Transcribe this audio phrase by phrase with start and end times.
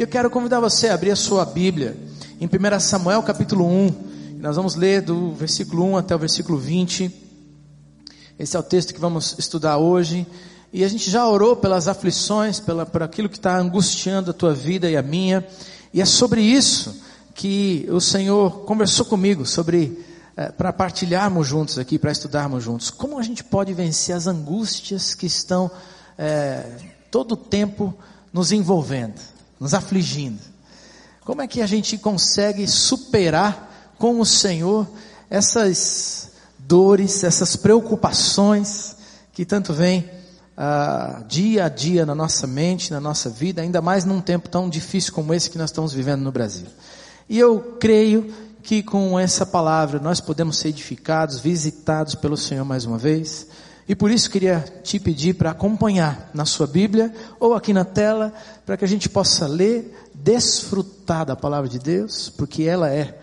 [0.00, 1.94] E eu quero convidar você a abrir a sua Bíblia
[2.40, 4.38] em 1 Samuel capítulo 1.
[4.38, 7.14] Nós vamos ler do versículo 1 até o versículo 20.
[8.38, 10.26] Esse é o texto que vamos estudar hoje.
[10.72, 14.54] E a gente já orou pelas aflições, pela, por aquilo que está angustiando a tua
[14.54, 15.46] vida e a minha.
[15.92, 16.98] E é sobre isso
[17.34, 20.02] que o Senhor conversou comigo, sobre
[20.34, 22.88] é, para partilharmos juntos aqui, para estudarmos juntos.
[22.88, 25.70] Como a gente pode vencer as angústias que estão
[26.16, 26.64] é,
[27.10, 27.94] todo o tempo
[28.32, 29.20] nos envolvendo,
[29.60, 30.40] nos afligindo?
[31.24, 34.88] Como é que a gente consegue superar com o Senhor
[35.28, 38.96] essas dores, essas preocupações
[39.32, 40.10] que tanto vêm
[40.56, 44.68] ah, dia a dia na nossa mente, na nossa vida, ainda mais num tempo tão
[44.68, 46.66] difícil como esse que nós estamos vivendo no Brasil?
[47.28, 52.84] E eu creio que com essa palavra nós podemos ser edificados, visitados pelo Senhor mais
[52.84, 53.46] uma vez.
[53.88, 58.32] E por isso queria te pedir para acompanhar na sua Bíblia ou aqui na tela,
[58.64, 63.18] para que a gente possa ler, desfrutar da palavra de Deus, porque ela é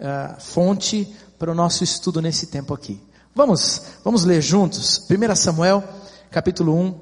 [0.00, 3.00] a fonte para o nosso estudo nesse tempo aqui.
[3.34, 5.06] Vamos, vamos ler juntos.
[5.10, 5.84] 1 Samuel,
[6.30, 7.00] capítulo 1,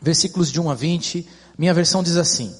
[0.00, 1.28] versículos de 1 a 20.
[1.58, 2.54] Minha versão diz assim: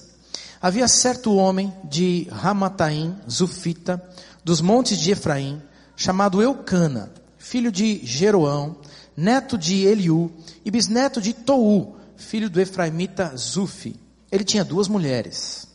[0.60, 4.02] Havia certo homem de Ramataim, Zufita,
[4.42, 5.62] dos montes de Efraim,
[5.94, 8.76] chamado Eucana, filho de Jeroão,
[9.18, 10.30] neto de Eliú
[10.64, 13.96] e bisneto de Tou, filho do Efraimita Zufi.
[14.30, 15.66] Ele tinha duas mulheres.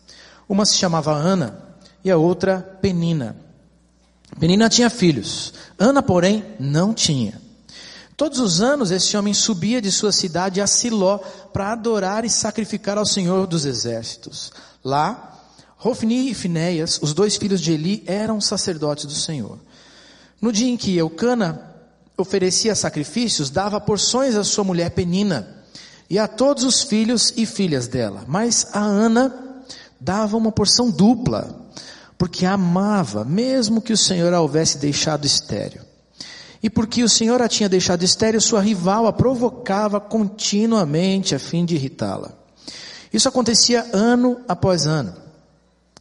[0.47, 3.35] Uma se chamava Ana e a outra Penina.
[4.39, 5.53] Penina tinha filhos.
[5.77, 7.41] Ana, porém, não tinha.
[8.15, 11.17] Todos os anos esse homem subia de sua cidade a Siló
[11.51, 14.53] para adorar e sacrificar ao Senhor dos exércitos.
[14.81, 15.37] Lá,
[15.75, 19.59] Rofni e Finéias, os dois filhos de Eli, eram sacerdotes do Senhor.
[20.39, 21.72] No dia em que Eucana
[22.17, 25.63] oferecia sacrifícios, dava porções à sua mulher Penina
[26.09, 28.23] e a todos os filhos e filhas dela.
[28.27, 29.33] Mas a Ana
[29.99, 31.59] dava uma porção dupla,
[32.17, 35.81] porque amava, mesmo que o Senhor a houvesse deixado estéreo.
[36.61, 41.65] E porque o Senhor a tinha deixado estéreo, sua rival a provocava continuamente a fim
[41.65, 42.31] de irritá-la.
[43.11, 45.13] Isso acontecia ano após ano.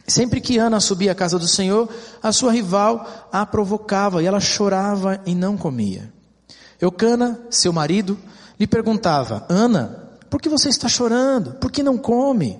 [0.07, 1.89] Sempre que Ana subia à casa do Senhor,
[2.21, 6.12] a sua rival a provocava e ela chorava e não comia.
[6.79, 8.17] Eucana, seu marido,
[8.59, 11.53] lhe perguntava: Ana, por que você está chorando?
[11.53, 12.59] Por que não come?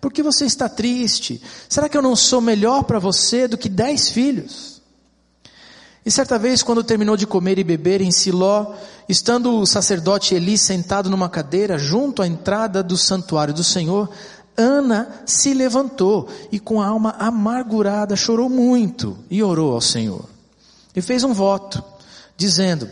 [0.00, 1.40] Por que você está triste?
[1.68, 4.74] Será que eu não sou melhor para você do que dez filhos?
[6.04, 8.74] E certa vez, quando terminou de comer e beber em Siló,
[9.08, 14.10] estando o sacerdote Eli sentado numa cadeira junto à entrada do santuário do Senhor,
[14.56, 20.26] Ana se levantou e com a alma amargurada chorou muito e orou ao Senhor.
[20.94, 21.82] E fez um voto,
[22.36, 22.88] dizendo: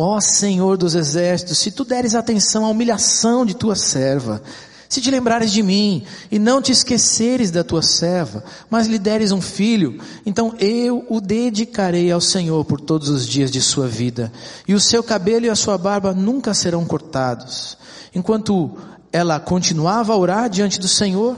[0.00, 4.40] Ó oh Senhor dos exércitos, se tu deres atenção à humilhação de tua serva,
[4.88, 9.32] se te lembrares de mim e não te esqueceres da tua serva, mas lhe deres
[9.32, 14.32] um filho, então eu o dedicarei ao Senhor por todos os dias de sua vida,
[14.68, 17.76] e o seu cabelo e a sua barba nunca serão cortados.
[18.14, 18.78] Enquanto
[19.12, 21.36] ela continuava a orar diante do Senhor,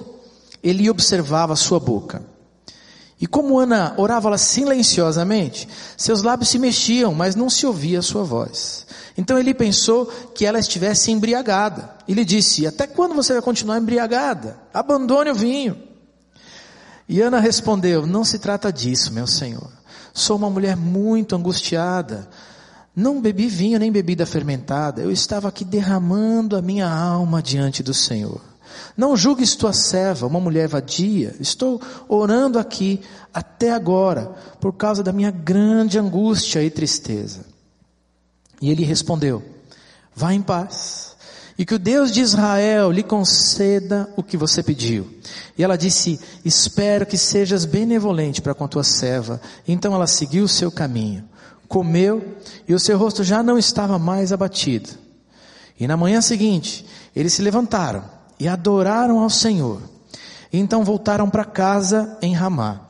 [0.62, 2.29] ele observava sua boca.
[3.20, 8.24] E como Ana orava silenciosamente, seus lábios se mexiam, mas não se ouvia a sua
[8.24, 8.86] voz.
[9.16, 11.90] Então ele pensou que ela estivesse embriagada.
[12.08, 14.58] E lhe disse: Até quando você vai continuar embriagada?
[14.72, 15.76] Abandone o vinho.
[17.06, 19.70] E Ana respondeu: Não se trata disso, meu senhor.
[20.14, 22.26] Sou uma mulher muito angustiada.
[22.96, 27.94] Não bebi vinho nem bebida fermentada, eu estava aqui derramando a minha alma diante do
[27.94, 28.49] Senhor.
[29.00, 33.00] Não julgues tua serva, uma mulher vadia, estou orando aqui
[33.32, 34.26] até agora,
[34.60, 37.46] por causa da minha grande angústia e tristeza.
[38.60, 39.42] E ele respondeu:
[40.14, 41.16] Vá em paz,
[41.56, 45.08] e que o Deus de Israel lhe conceda o que você pediu.
[45.56, 49.40] E ela disse: Espero que sejas benevolente para com a tua serva.
[49.66, 51.24] Então ela seguiu o seu caminho
[51.66, 54.90] comeu e o seu rosto já não estava mais abatido.
[55.78, 56.84] E na manhã seguinte,
[57.14, 59.82] eles se levantaram e adoraram ao Senhor.
[60.50, 62.80] E então voltaram para casa em Ramá.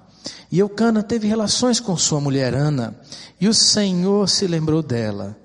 [0.51, 2.97] E Eucana teve relações com sua mulher Ana,
[3.41, 5.37] e o Senhor se lembrou dela.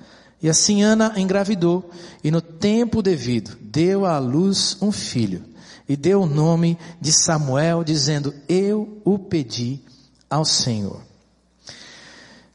[0.41, 1.89] E assim Ana engravidou,
[2.23, 5.43] e no tempo devido deu à luz um filho,
[5.89, 9.81] e deu o nome de Samuel, dizendo: Eu o pedi
[10.29, 11.01] ao Senhor.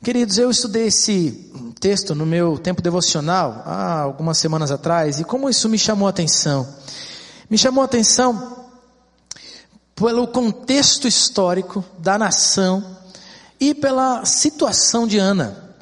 [0.03, 5.49] Queridos, eu estudei esse texto no meu tempo devocional há algumas semanas atrás e como
[5.49, 6.67] isso me chamou a atenção?
[7.51, 8.69] Me chamou a atenção
[9.97, 12.97] pelo contexto histórico da nação
[13.59, 15.75] e pela situação de Ana.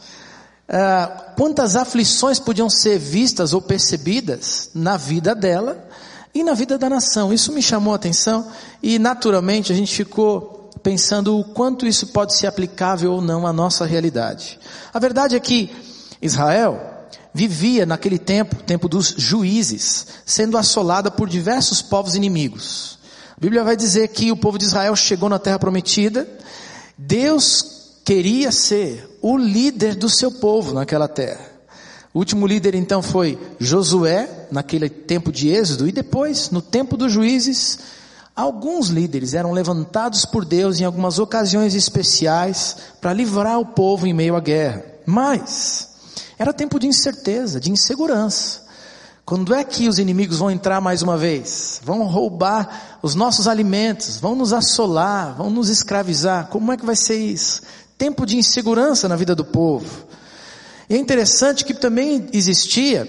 [0.66, 5.86] Ah, quantas aflições podiam ser vistas ou percebidas na vida dela
[6.34, 7.34] e na vida da nação.
[7.34, 8.50] Isso me chamou a atenção
[8.82, 13.52] e naturalmente a gente ficou pensando o quanto isso pode ser aplicável ou não à
[13.52, 14.58] nossa realidade.
[14.92, 15.70] A verdade é que
[16.22, 16.97] Israel
[17.32, 22.98] vivia naquele tempo, tempo dos juízes, sendo assolada por diversos povos inimigos.
[23.36, 26.28] A Bíblia vai dizer que o povo de Israel chegou na terra prometida,
[26.96, 31.58] Deus queria ser o líder do seu povo naquela terra.
[32.12, 37.12] O último líder então foi Josué, naquele tempo de Êxodo, e depois, no tempo dos
[37.12, 37.78] juízes,
[38.34, 44.14] alguns líderes eram levantados por Deus em algumas ocasiões especiais para livrar o povo em
[44.14, 44.84] meio à guerra.
[45.04, 45.90] Mas,
[46.38, 48.68] era tempo de incerteza, de insegurança.
[49.24, 51.80] Quando é que os inimigos vão entrar mais uma vez?
[51.84, 56.46] Vão roubar os nossos alimentos, vão nos assolar, vão nos escravizar.
[56.46, 57.60] Como é que vai ser isso?
[57.98, 60.06] Tempo de insegurança na vida do povo.
[60.88, 63.06] E é interessante que também existia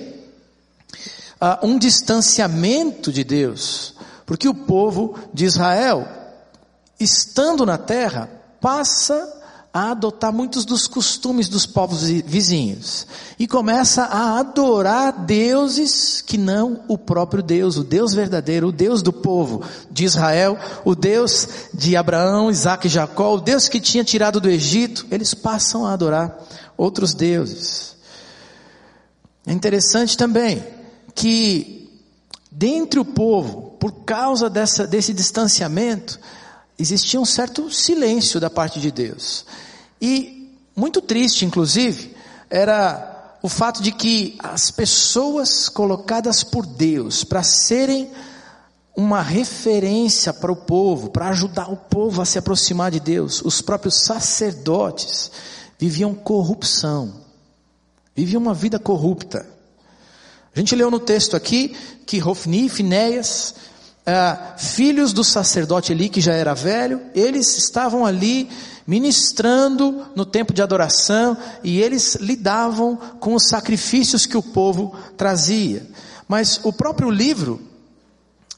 [1.39, 3.95] uh, um distanciamento de Deus,
[4.25, 6.05] porque o povo de Israel,
[6.99, 8.29] estando na terra,
[8.59, 9.38] passa
[9.73, 13.05] a adotar muitos dos costumes dos povos vizinhos
[13.37, 19.03] e começa a adorar deuses que não o próprio Deus, o Deus verdadeiro, o Deus
[19.03, 24.03] do povo de Israel, o Deus de Abraão, Isaac e Jacó, o Deus que tinha
[24.03, 26.35] tirado do Egito, eles passam a adorar
[26.75, 27.95] outros deuses.
[29.45, 30.63] É interessante também
[31.13, 31.89] que
[32.51, 36.19] dentre o povo, por causa dessa, desse distanciamento,
[36.79, 39.45] existia um certo silêncio da parte de Deus.
[40.01, 42.15] E muito triste, inclusive,
[42.49, 48.09] era o fato de que as pessoas colocadas por Deus para serem
[48.95, 53.61] uma referência para o povo, para ajudar o povo a se aproximar de Deus, os
[53.61, 55.31] próprios sacerdotes
[55.77, 57.13] viviam corrupção,
[58.13, 59.47] viviam uma vida corrupta.
[60.53, 63.55] A gente leu no texto aqui que Rofni e Finéias
[64.15, 68.49] ah, filhos do sacerdote Eli, que já era velho, eles estavam ali
[68.87, 75.85] ministrando no tempo de adoração e eles lidavam com os sacrifícios que o povo trazia.
[76.27, 77.61] Mas o próprio livro,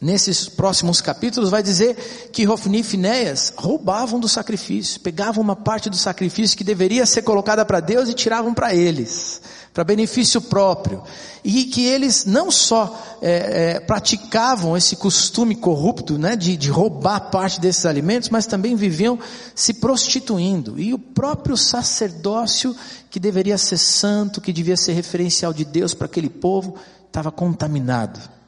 [0.02, 5.92] nesses próximos capítulos, vai dizer que Rofni e Finéias roubavam do sacrifício, pegavam uma parte
[5.92, 9.42] do sacrifício que deveria ser colocada para Deus e tiravam para eles
[9.74, 11.02] para benefício próprio,
[11.44, 17.32] e que eles não só é, é, praticavam esse costume corrupto, né, de, de roubar
[17.32, 19.18] parte desses alimentos, mas também viviam
[19.56, 22.76] se prostituindo, e o próprio sacerdócio,
[23.10, 26.76] que deveria ser santo, que devia ser referencial de Deus para aquele povo,
[27.08, 28.41] estava contaminado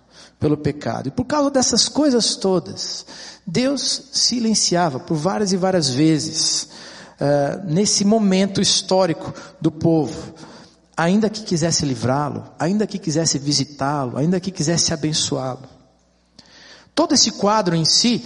[0.43, 3.05] pelo pecado, e por causa dessas coisas todas,
[3.47, 6.63] Deus silenciava por várias e várias vezes,
[7.13, 10.33] uh, nesse momento histórico do povo,
[10.97, 15.63] ainda que quisesse livrá-lo, ainda que quisesse visitá-lo, ainda que quisesse abençoá-lo.
[16.93, 18.25] Todo esse quadro em si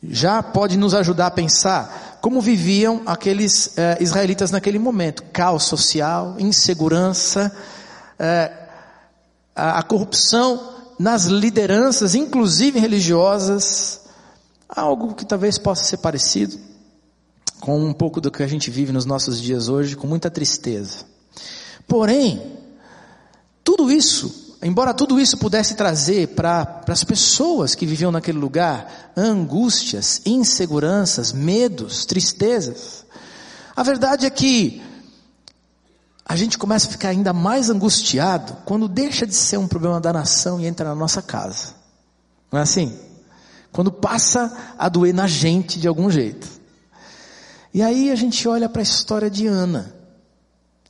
[0.00, 6.36] já pode nos ajudar a pensar como viviam aqueles eh, israelitas naquele momento: caos social,
[6.38, 7.52] insegurança,
[8.16, 8.52] eh,
[9.56, 14.00] a, a corrupção nas lideranças, inclusive religiosas,
[14.68, 16.58] algo que talvez possa ser parecido
[17.60, 21.04] com um pouco do que a gente vive nos nossos dias hoje, com muita tristeza.
[21.86, 22.40] Porém,
[23.64, 30.22] tudo isso, embora tudo isso pudesse trazer para as pessoas que viviam naquele lugar angústias,
[30.24, 33.04] inseguranças, medos, tristezas,
[33.74, 34.82] a verdade é que
[36.28, 40.12] a gente começa a ficar ainda mais angustiado quando deixa de ser um problema da
[40.12, 41.74] nação e entra na nossa casa.
[42.52, 42.94] Não é assim?
[43.72, 46.46] Quando passa a doer na gente de algum jeito.
[47.72, 49.94] E aí a gente olha para a história de Ana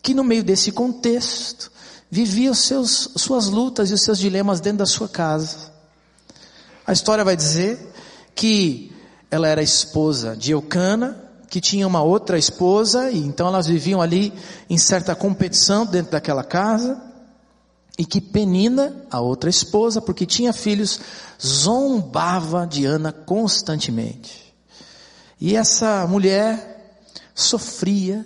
[0.03, 1.71] que no meio desse contexto
[2.11, 5.71] vivia os seus, suas lutas e os seus dilemas dentro da sua casa.
[6.87, 7.93] A história vai dizer
[8.35, 8.93] que
[9.31, 14.33] ela era esposa de Eucana, que tinha uma outra esposa, e então elas viviam ali
[14.69, 17.03] em certa competição dentro daquela casa,
[17.99, 21.01] e que Penina, a outra esposa, porque tinha filhos,
[21.45, 24.55] zombava de Ana constantemente.
[25.41, 27.01] E essa mulher
[27.35, 28.25] sofria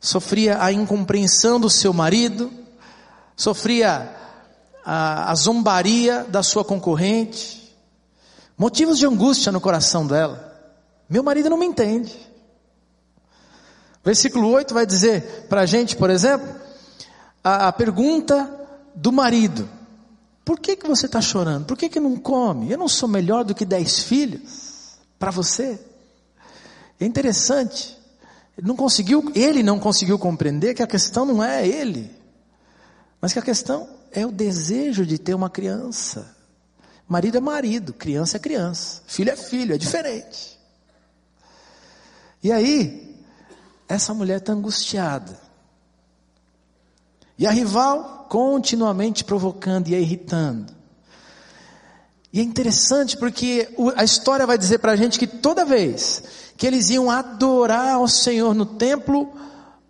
[0.00, 2.50] sofria a incompreensão do seu marido,
[3.36, 4.16] sofria
[4.82, 7.76] a, a zombaria da sua concorrente,
[8.56, 10.49] motivos de angústia no coração dela.
[11.10, 12.16] Meu marido não me entende.
[14.04, 16.48] Versículo 8 vai dizer para a gente, por exemplo,
[17.42, 18.48] a, a, pergunta
[18.94, 19.68] do marido:
[20.44, 21.66] Por que, que você está chorando?
[21.66, 22.70] Por que, que não come?
[22.70, 25.80] Eu não sou melhor do que dez filhos para você?
[27.00, 27.98] É interessante.
[28.56, 32.08] Ele não conseguiu, ele não conseguiu compreender que a questão não é ele,
[33.20, 36.36] mas que a questão é o desejo de ter uma criança.
[37.08, 40.59] Marido é marido, criança é criança, filho é filho, é diferente.
[42.42, 43.18] E aí,
[43.88, 45.38] essa mulher está angustiada.
[47.38, 50.72] E a rival continuamente provocando e irritando.
[52.32, 56.22] E é interessante porque a história vai dizer para a gente que toda vez
[56.56, 59.32] que eles iam adorar ao Senhor no templo,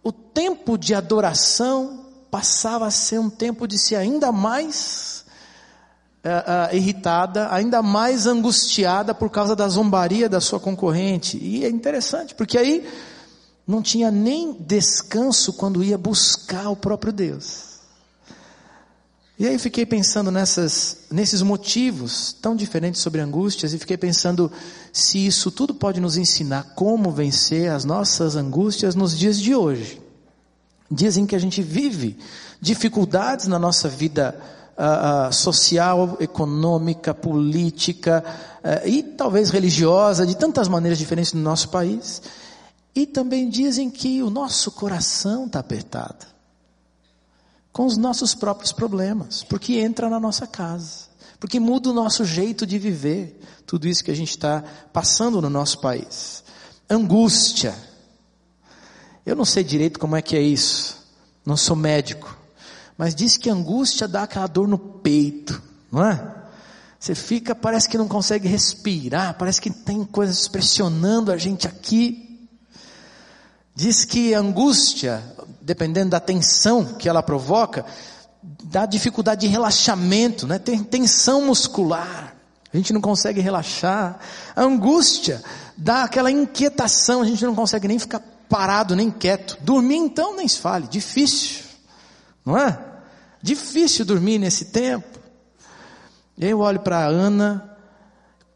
[0.03, 5.20] o tempo de adoração passava a ser um tempo de ser ainda mais
[6.25, 11.39] uh, uh, irritada, ainda mais angustiada por causa da zombaria da sua concorrente.
[11.39, 12.87] E é interessante, porque aí
[13.67, 17.71] não tinha nem descanso quando ia buscar o próprio Deus.
[19.39, 24.53] E aí fiquei pensando nessas, nesses motivos tão diferentes sobre angústias e fiquei pensando
[24.93, 29.99] se isso tudo pode nos ensinar como vencer as nossas angústias nos dias de hoje.
[30.91, 32.19] Dizem que a gente vive
[32.61, 34.39] dificuldades na nossa vida
[35.33, 38.25] social, econômica, política
[38.65, 42.23] uh, e talvez religiosa, de tantas maneiras diferentes no nosso país.
[42.95, 46.27] E também dizem que o nosso coração está apertado
[47.73, 51.05] com os nossos próprios problemas, porque entra na nossa casa,
[51.39, 55.49] porque muda o nosso jeito de viver, tudo isso que a gente está passando no
[55.49, 56.43] nosso país.
[56.89, 57.75] Angústia.
[59.25, 60.97] Eu não sei direito como é que é isso,
[61.47, 62.37] não sou médico,
[63.01, 66.35] mas diz que angústia dá aquela dor no peito, não é?
[66.99, 72.47] Você fica, parece que não consegue respirar, parece que tem coisas pressionando a gente aqui.
[73.75, 75.25] Diz que angústia,
[75.63, 77.87] dependendo da tensão que ela provoca,
[78.65, 80.59] dá dificuldade de relaxamento, né?
[80.59, 82.37] Tem tensão muscular.
[82.71, 84.19] A gente não consegue relaxar.
[84.55, 85.43] A angústia
[85.75, 89.57] dá aquela inquietação, a gente não consegue nem ficar parado, nem quieto.
[89.63, 91.65] Dormir então nem se fale, difícil.
[92.45, 92.90] Não é?
[93.43, 95.19] Difícil dormir nesse tempo.
[96.39, 97.77] Eu olho para Ana,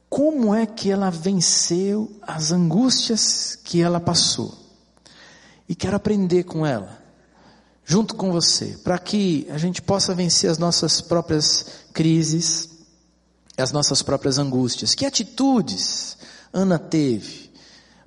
[0.08, 4.56] como é que ela venceu as angústias que ela passou?
[5.68, 7.02] E quero aprender com ela,
[7.84, 12.70] junto com você, para que a gente possa vencer as nossas próprias crises,
[13.56, 14.94] as nossas próprias angústias.
[14.94, 16.16] Que atitudes
[16.52, 17.50] Ana teve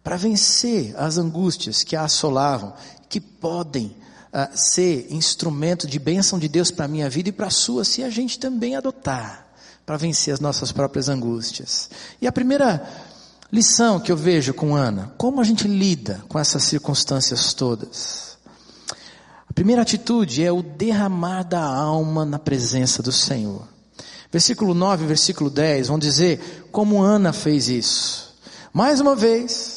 [0.03, 2.73] para vencer as angústias que a assolavam,
[3.09, 3.95] que podem
[4.33, 7.83] uh, ser instrumento de bênção de Deus para a minha vida e para a sua,
[7.83, 9.47] se a gente também adotar,
[9.85, 11.89] para vencer as nossas próprias angústias.
[12.21, 12.87] E a primeira
[13.51, 18.37] Lição que eu vejo com Ana: como a gente lida com essas circunstâncias todas?
[19.49, 23.65] A primeira atitude é o derramar da alma na presença do Senhor.
[24.29, 28.35] Versículo 9 e versículo 10 vão dizer como Ana fez isso.
[28.73, 29.76] Mais uma vez,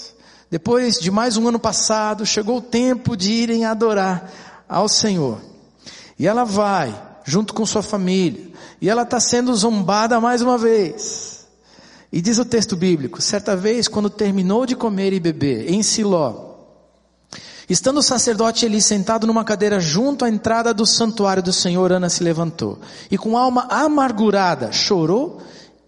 [0.51, 4.33] depois de mais um ano passado, chegou o tempo de irem adorar
[4.69, 5.41] ao Senhor.
[6.19, 6.93] E ela vai,
[7.25, 11.47] junto com sua família, e ela está sendo zombada mais uma vez.
[12.13, 16.57] E diz o texto bíblico: certa vez, quando terminou de comer e beber, em Siló,
[17.69, 22.09] estando o sacerdote ali sentado numa cadeira junto à entrada do santuário do Senhor, Ana
[22.09, 25.41] se levantou e, com alma amargurada, chorou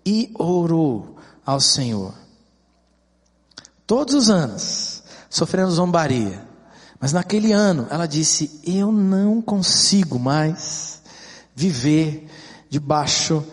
[0.06, 2.21] e orou ao Senhor.
[3.92, 6.42] Todos os anos, sofrendo zombaria,
[6.98, 11.02] mas naquele ano ela disse: Eu não consigo mais
[11.54, 12.26] viver
[12.70, 13.44] debaixo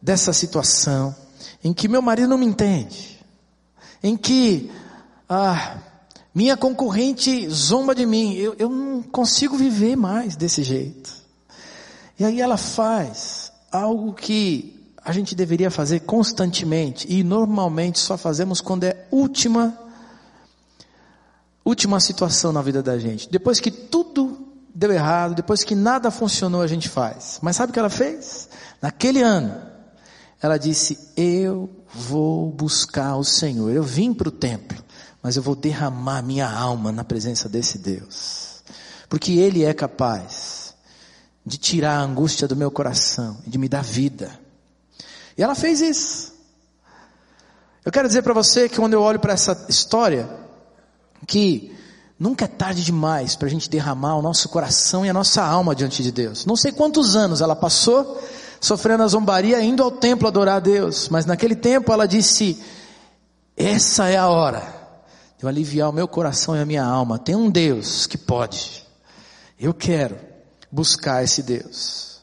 [0.00, 1.14] dessa situação
[1.62, 3.22] em que meu marido não me entende,
[4.02, 4.72] em que
[5.28, 5.76] ah,
[6.34, 11.12] minha concorrente zomba de mim, eu, eu não consigo viver mais desse jeito.
[12.18, 14.73] E aí ela faz algo que
[15.04, 19.78] a gente deveria fazer constantemente e normalmente só fazemos quando é última
[21.64, 23.28] última situação na vida da gente.
[23.30, 27.38] Depois que tudo deu errado, depois que nada funcionou, a gente faz.
[27.42, 28.48] Mas sabe o que ela fez?
[28.80, 29.54] Naquele ano,
[30.40, 33.70] ela disse: Eu vou buscar o Senhor.
[33.70, 34.82] Eu vim para o templo,
[35.22, 38.62] mas eu vou derramar minha alma na presença desse Deus,
[39.08, 40.74] porque Ele é capaz
[41.46, 44.43] de tirar a angústia do meu coração e de me dar vida.
[45.36, 46.32] E ela fez isso.
[47.84, 50.28] Eu quero dizer para você que quando eu olho para essa história,
[51.26, 51.74] que
[52.18, 55.74] nunca é tarde demais para a gente derramar o nosso coração e a nossa alma
[55.74, 56.46] diante de Deus.
[56.46, 58.18] Não sei quantos anos ela passou
[58.60, 61.08] sofrendo a zombaria, indo ao templo adorar a Deus.
[61.10, 62.62] Mas naquele tempo ela disse:
[63.56, 64.62] Essa é a hora
[65.36, 67.18] de eu aliviar o meu coração e a minha alma.
[67.18, 68.84] Tem um Deus que pode.
[69.58, 70.18] Eu quero
[70.70, 72.13] buscar esse Deus.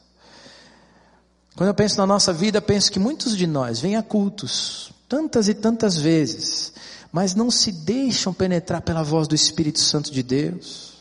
[1.54, 5.48] Quando eu penso na nossa vida, penso que muitos de nós vêm a cultos, tantas
[5.48, 6.72] e tantas vezes,
[7.12, 10.92] mas não se deixam penetrar pela voz do Espírito Santo de Deus.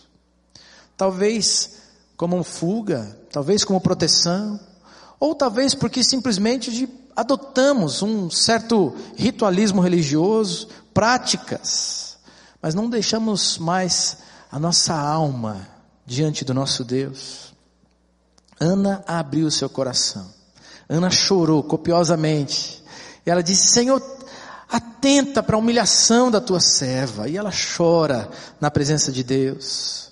[0.98, 1.78] Talvez
[2.18, 4.60] como fuga, talvez como proteção,
[5.20, 12.18] ou talvez porque simplesmente adotamos um certo ritualismo religioso, práticas,
[12.62, 14.18] mas não deixamos mais
[14.52, 15.66] a nossa alma
[16.06, 17.54] diante do nosso Deus.
[18.60, 20.41] Ana abriu seu coração.
[20.92, 22.84] Ana chorou copiosamente.
[23.26, 24.02] E ela disse: Senhor,
[24.70, 27.30] atenta para a humilhação da tua serva.
[27.30, 28.30] E ela chora
[28.60, 30.12] na presença de Deus.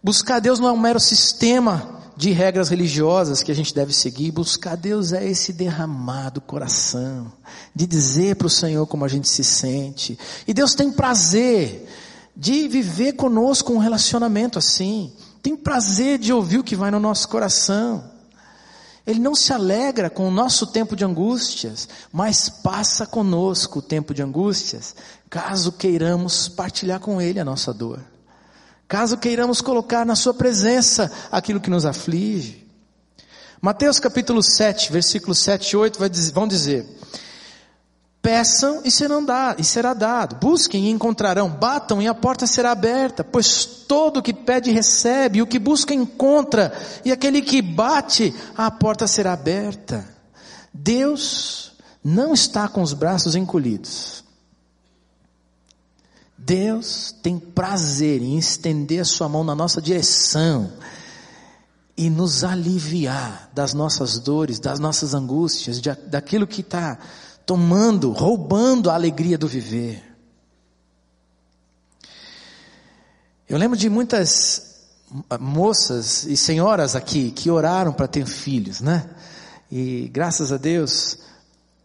[0.00, 4.30] Buscar Deus não é um mero sistema de regras religiosas que a gente deve seguir.
[4.30, 7.32] Buscar Deus é esse derramado coração,
[7.74, 10.16] de dizer para o Senhor como a gente se sente.
[10.46, 11.88] E Deus tem prazer
[12.36, 15.12] de viver conosco um relacionamento assim.
[15.42, 18.13] Tem prazer de ouvir o que vai no nosso coração.
[19.06, 24.14] Ele não se alegra com o nosso tempo de angústias, mas passa conosco o tempo
[24.14, 24.96] de angústias,
[25.28, 28.00] caso queiramos partilhar com Ele a nossa dor.
[28.88, 32.66] Caso queiramos colocar na Sua presença aquilo que nos aflige.
[33.60, 35.98] Mateus capítulo 7, versículos 7 e 8
[36.32, 36.86] vão dizer:
[38.24, 40.36] Peçam e, serão dado, e será dado.
[40.36, 41.50] Busquem e encontrarão.
[41.50, 43.22] Batam e a porta será aberta.
[43.22, 46.72] Pois todo o que pede recebe, o que busca encontra,
[47.04, 50.08] e aquele que bate, a porta será aberta.
[50.72, 54.24] Deus não está com os braços encolhidos.
[56.38, 60.72] Deus tem prazer em estender a sua mão na nossa direção
[61.94, 66.98] e nos aliviar das nossas dores, das nossas angústias, de, daquilo que está
[67.46, 70.02] tomando, roubando a alegria do viver.
[73.48, 74.74] Eu lembro de muitas
[75.38, 79.08] moças e senhoras aqui que oraram para ter filhos, né?
[79.70, 81.18] E graças a Deus,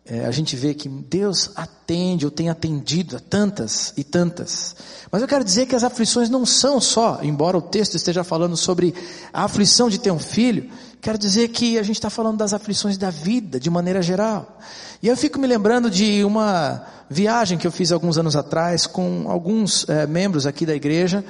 [0.06, 4.76] é, a gente vê que Deus atende, ou tem atendido a tantas e tantas.
[5.12, 8.58] Mas eu quero dizer que as aflições não são só, embora o texto esteja falando
[8.58, 8.94] sobre
[9.32, 10.70] a aflição de ter um filho,
[11.02, 14.60] quero dizer que a gente está falando das aflições da vida, de maneira geral.
[15.02, 19.26] E eu fico me lembrando de uma viagem que eu fiz alguns anos atrás com
[19.28, 21.24] alguns é, membros aqui da igreja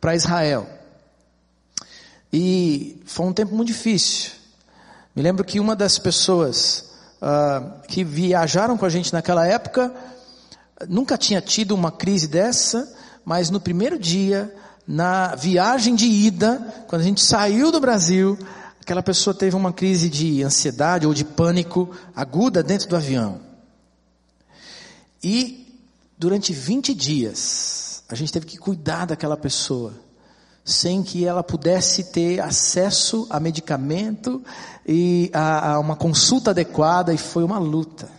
[0.00, 0.66] para Israel.
[2.32, 4.30] E foi um tempo muito difícil.
[5.14, 9.92] Me lembro que uma das pessoas uh, que viajaram com a gente naquela época
[10.88, 12.90] nunca tinha tido uma crise dessa,
[13.24, 14.54] mas no primeiro dia,
[14.86, 18.38] na viagem de ida, quando a gente saiu do Brasil,
[18.90, 23.40] aquela pessoa teve uma crise de ansiedade ou de pânico aguda dentro do avião.
[25.22, 25.80] E
[26.18, 29.94] durante 20 dias, a gente teve que cuidar daquela pessoa,
[30.64, 34.42] sem que ela pudesse ter acesso a medicamento
[34.84, 38.10] e a, a uma consulta adequada, e foi uma luta.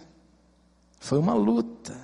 [1.01, 1.97] Foi uma luta.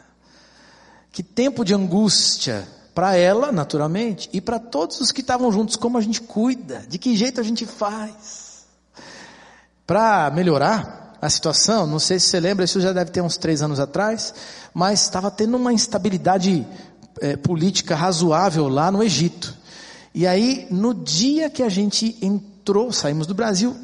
[1.10, 5.98] Que tempo de angústia para ela, naturalmente, e para todos os que estavam juntos, como
[5.98, 8.47] a gente cuida, de que jeito a gente faz
[9.88, 13.62] para melhorar a situação, não sei se você lembra, isso já deve ter uns três
[13.62, 14.34] anos atrás,
[14.74, 16.68] mas estava tendo uma instabilidade
[17.22, 19.56] é, política razoável lá no Egito.
[20.14, 23.76] E aí, no dia que a gente entrou, saímos do Brasil,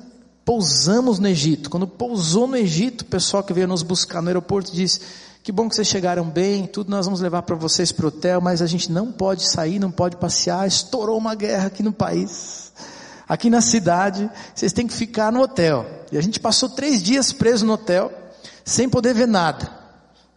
[0.43, 1.69] pousamos no Egito.
[1.69, 4.99] Quando pousou no Egito, o pessoal que veio nos buscar no aeroporto disse:
[5.41, 8.41] Que bom que vocês chegaram bem, tudo nós vamos levar para vocês para o hotel,
[8.41, 12.71] mas a gente não pode sair, não pode passear, estourou uma guerra aqui no país.
[13.27, 15.85] Aqui na cidade, vocês têm que ficar no hotel.
[16.11, 18.11] E a gente passou três dias preso no hotel,
[18.65, 19.69] sem poder ver nada.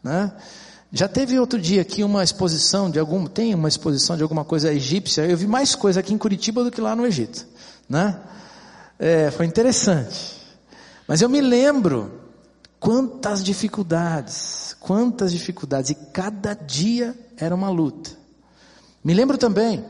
[0.03, 0.33] Né?
[0.93, 4.73] Já teve outro dia aqui uma exposição de algum, tem uma exposição de alguma coisa
[4.73, 5.27] egípcia.
[5.27, 7.47] Eu vi mais coisa aqui em Curitiba do que lá no Egito,
[7.89, 8.19] né?
[8.99, 10.37] É, foi interessante.
[11.07, 12.21] Mas eu me lembro
[12.81, 18.11] quantas dificuldades, quantas dificuldades e cada dia era uma luta.
[19.05, 19.85] Me lembro também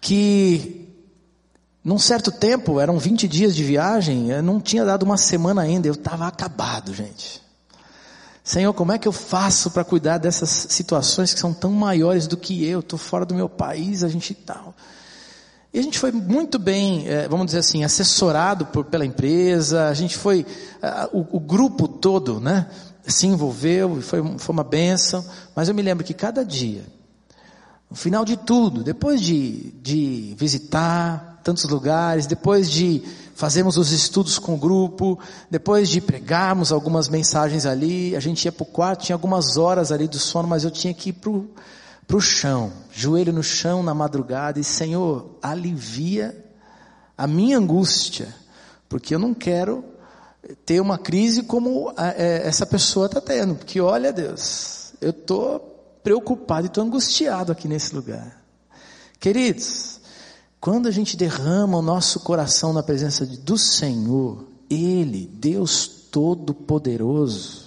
[0.00, 0.85] que
[1.86, 5.86] num certo tempo, eram 20 dias de viagem, eu não tinha dado uma semana ainda,
[5.86, 7.40] eu estava acabado, gente.
[8.42, 12.36] Senhor, como é que eu faço para cuidar dessas situações que são tão maiores do
[12.36, 12.80] que eu?
[12.80, 14.74] Estou fora do meu país, a gente tal.
[15.72, 19.94] E a gente foi muito bem, eh, vamos dizer assim, assessorado por, pela empresa, a
[19.94, 20.44] gente foi,
[21.12, 22.66] o, o, grupo todo, né,
[23.06, 26.82] se envolveu, foi, foi uma benção, mas eu me lembro que cada dia,
[27.88, 33.00] no final de tudo, depois de, de visitar, tantos lugares, depois de
[33.36, 35.16] fazermos os estudos com o grupo,
[35.48, 39.92] depois de pregarmos algumas mensagens ali, a gente ia para o quarto, tinha algumas horas
[39.92, 43.94] ali do sono, mas eu tinha que ir para o chão, joelho no chão na
[43.94, 46.36] madrugada, e Senhor, alivia
[47.16, 48.26] a minha angústia,
[48.88, 49.84] porque eu não quero
[50.64, 55.60] ter uma crise como é, essa pessoa está tendo, porque olha Deus, eu estou
[56.02, 58.42] preocupado e estou angustiado aqui nesse lugar.
[59.20, 60.00] Queridos,
[60.66, 67.66] quando a gente derrama o nosso coração na presença do Senhor, Ele, Deus Todo-Poderoso,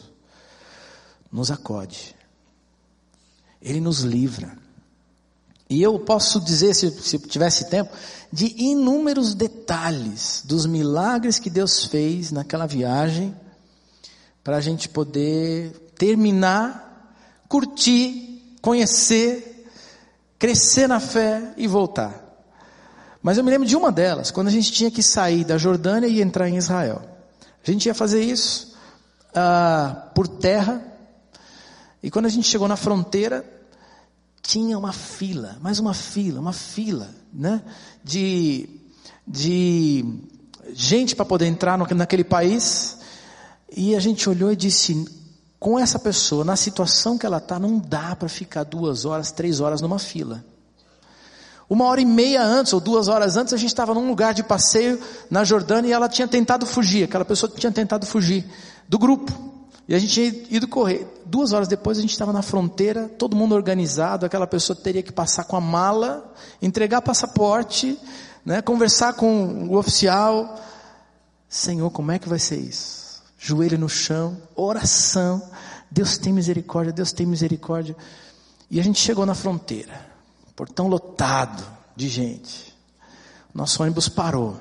[1.32, 2.14] nos acode.
[3.62, 4.52] Ele nos livra.
[5.70, 7.90] E eu posso dizer, se, se tivesse tempo,
[8.34, 13.34] de inúmeros detalhes dos milagres que Deus fez naquela viagem,
[14.44, 17.16] para a gente poder terminar,
[17.48, 19.72] curtir, conhecer,
[20.38, 22.28] crescer na fé e voltar.
[23.22, 26.08] Mas eu me lembro de uma delas, quando a gente tinha que sair da Jordânia
[26.08, 27.02] e entrar em Israel.
[27.66, 28.76] A gente ia fazer isso
[29.36, 30.82] ah, por terra,
[32.02, 33.46] e quando a gente chegou na fronteira,
[34.42, 37.62] tinha uma fila, mais uma fila, uma fila, né?
[38.04, 38.70] De,
[39.28, 40.06] de
[40.74, 42.98] gente para poder entrar no, naquele país.
[43.76, 45.06] E a gente olhou e disse:
[45.60, 49.60] com essa pessoa, na situação que ela está, não dá para ficar duas horas, três
[49.60, 50.44] horas numa fila.
[51.70, 54.42] Uma hora e meia antes, ou duas horas antes, a gente estava num lugar de
[54.42, 58.44] passeio na Jordânia e ela tinha tentado fugir, aquela pessoa tinha tentado fugir
[58.88, 59.32] do grupo.
[59.88, 61.08] E a gente tinha ido correr.
[61.26, 65.12] Duas horas depois a gente estava na fronteira, todo mundo organizado, aquela pessoa teria que
[65.12, 68.00] passar com a mala, entregar passaporte,
[68.46, 70.60] né, conversar com o oficial.
[71.48, 73.22] Senhor, como é que vai ser isso?
[73.38, 75.42] Joelho no chão, oração.
[75.90, 77.96] Deus tem misericórdia, Deus tem misericórdia.
[78.70, 80.09] E a gente chegou na fronteira,
[80.60, 82.76] portão lotado de gente.
[83.54, 84.60] Nosso ônibus parou.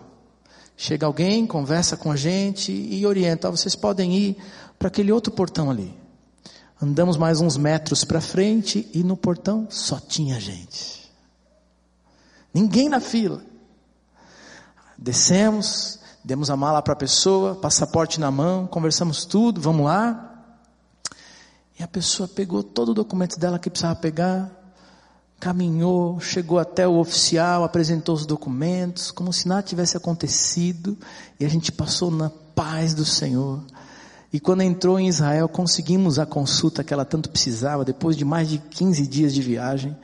[0.76, 4.36] Chega alguém, conversa com a gente e orienta: vocês podem ir
[4.78, 5.92] para aquele outro portão ali.
[6.80, 11.12] Andamos mais uns metros para frente e no portão só tinha gente.
[12.54, 13.42] Ninguém na fila.
[14.96, 20.44] Descemos, demos a mala para a pessoa, passaporte na mão, conversamos tudo, vamos lá.
[21.76, 24.57] E a pessoa pegou todo o documento dela que precisava pegar,
[25.40, 30.98] caminhou, chegou até o oficial, apresentou os documentos, como se nada tivesse acontecido,
[31.38, 33.62] e a gente passou na paz do Senhor.
[34.32, 38.48] E quando entrou em Israel, conseguimos a consulta que ela tanto precisava, depois de mais
[38.48, 39.96] de 15 dias de viagem.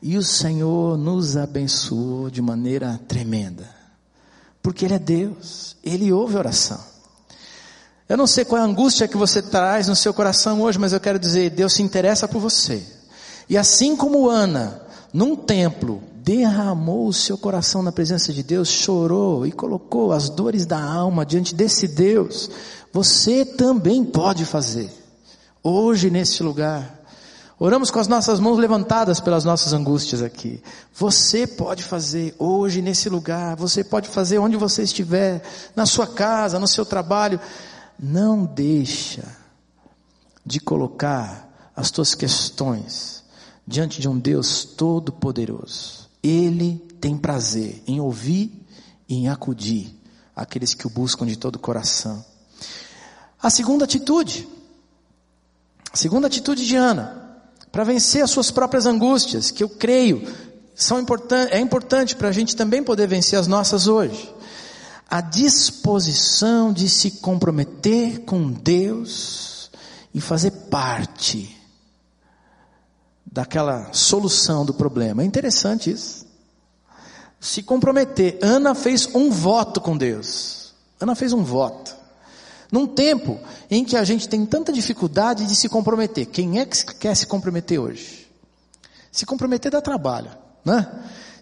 [0.00, 3.68] E o Senhor nos abençoou de maneira tremenda.
[4.62, 6.80] Porque Ele é Deus, Ele ouve oração.
[8.08, 10.92] Eu não sei qual é a angústia que você traz no seu coração hoje, mas
[10.92, 12.95] eu quero dizer, Deus se interessa por você.
[13.48, 14.82] E assim como Ana,
[15.12, 20.66] num templo, derramou o seu coração na presença de Deus, chorou e colocou as dores
[20.66, 22.50] da alma diante desse Deus,
[22.92, 24.92] você também pode fazer.
[25.62, 26.96] Hoje neste lugar.
[27.58, 30.62] Oramos com as nossas mãos levantadas pelas nossas angústias aqui.
[30.94, 33.56] Você pode fazer hoje nesse lugar.
[33.56, 35.42] Você pode fazer onde você estiver,
[35.74, 37.40] na sua casa, no seu trabalho.
[37.98, 39.24] Não deixa
[40.44, 43.15] de colocar as tuas questões
[43.66, 46.08] diante de um Deus todo poderoso.
[46.22, 48.52] Ele tem prazer em ouvir
[49.08, 49.94] e em acudir
[50.34, 52.24] aqueles que o buscam de todo o coração.
[53.42, 54.46] A segunda atitude,
[55.92, 57.22] a segunda atitude de Ana,
[57.72, 60.22] para vencer as suas próprias angústias, que eu creio
[60.74, 64.32] são importantes, é importante para a gente também poder vencer as nossas hoje.
[65.08, 69.70] A disposição de se comprometer com Deus
[70.12, 71.55] e fazer parte
[73.36, 75.22] daquela solução do problema.
[75.22, 76.26] É interessante isso.
[77.38, 78.38] Se comprometer.
[78.40, 80.74] Ana fez um voto com Deus.
[80.98, 81.94] Ana fez um voto.
[82.72, 83.38] Num tempo
[83.70, 86.24] em que a gente tem tanta dificuldade de se comprometer.
[86.24, 88.26] Quem é que quer se comprometer hoje?
[89.12, 90.30] Se comprometer dá trabalho,
[90.64, 90.88] né?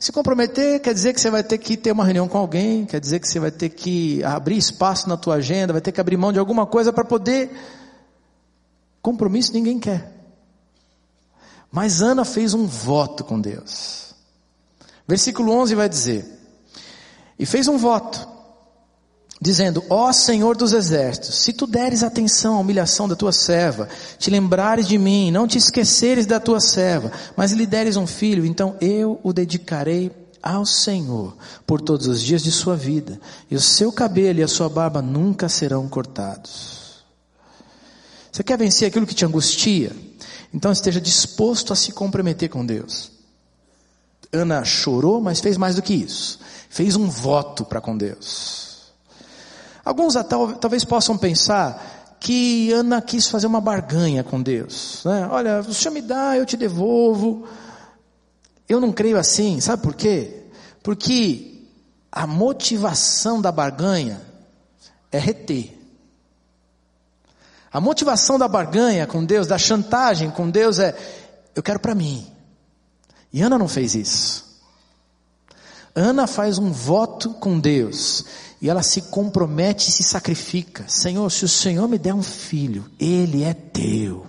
[0.01, 3.01] Se comprometer quer dizer que você vai ter que ter uma reunião com alguém, quer
[3.01, 6.17] dizer que você vai ter que abrir espaço na tua agenda, vai ter que abrir
[6.17, 7.51] mão de alguma coisa para poder.
[9.01, 10.14] Compromisso ninguém quer.
[11.75, 14.15] Mas Ana fez um voto com Deus.
[15.09, 16.25] Versículo 11 vai dizer:
[17.37, 18.29] E fez um voto
[19.43, 23.89] dizendo: Ó Senhor dos exércitos, se tu deres atenção à humilhação da tua serva,
[24.21, 28.47] te lembrares de mim, não te esqueceres da tua serva, mas lhe deres um filho,
[28.47, 33.61] então eu o dedicarei ao Senhor por todos os dias de sua vida, e o
[33.61, 37.03] seu cabelo e a sua barba nunca serão cortados.
[38.31, 39.91] Você quer vencer aquilo que te angustia?
[40.55, 43.11] Então esteja disposto a se comprometer com Deus.
[44.33, 46.39] Ana chorou, mas fez mais do que isso.
[46.71, 48.93] Fez um voto para com Deus.
[49.85, 50.15] Alguns
[50.61, 55.03] talvez possam pensar que Ana quis fazer uma barganha com Deus.
[55.05, 55.29] Né?
[55.29, 57.49] Olha, o Senhor me dá, eu te devolvo.
[58.69, 60.45] Eu não creio assim, sabe por quê?
[60.85, 61.65] Porque
[62.13, 64.23] a motivação da barganha
[65.11, 65.74] é reter.
[67.75, 70.97] A motivação da barganha com Deus, da chantagem com Deus é:
[71.57, 72.25] eu quero para mim.
[73.33, 74.45] E Ana não fez isso.
[75.93, 78.25] Ana faz um voto com Deus
[78.61, 80.85] E ela se compromete e se sacrifica.
[80.89, 84.25] Senhor, se o Senhor me der um filho, ele é teu.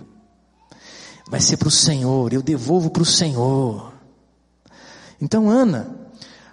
[1.28, 3.92] Vai ser para o Senhor, eu devolvo para o Senhor.
[5.20, 5.88] Então Ana,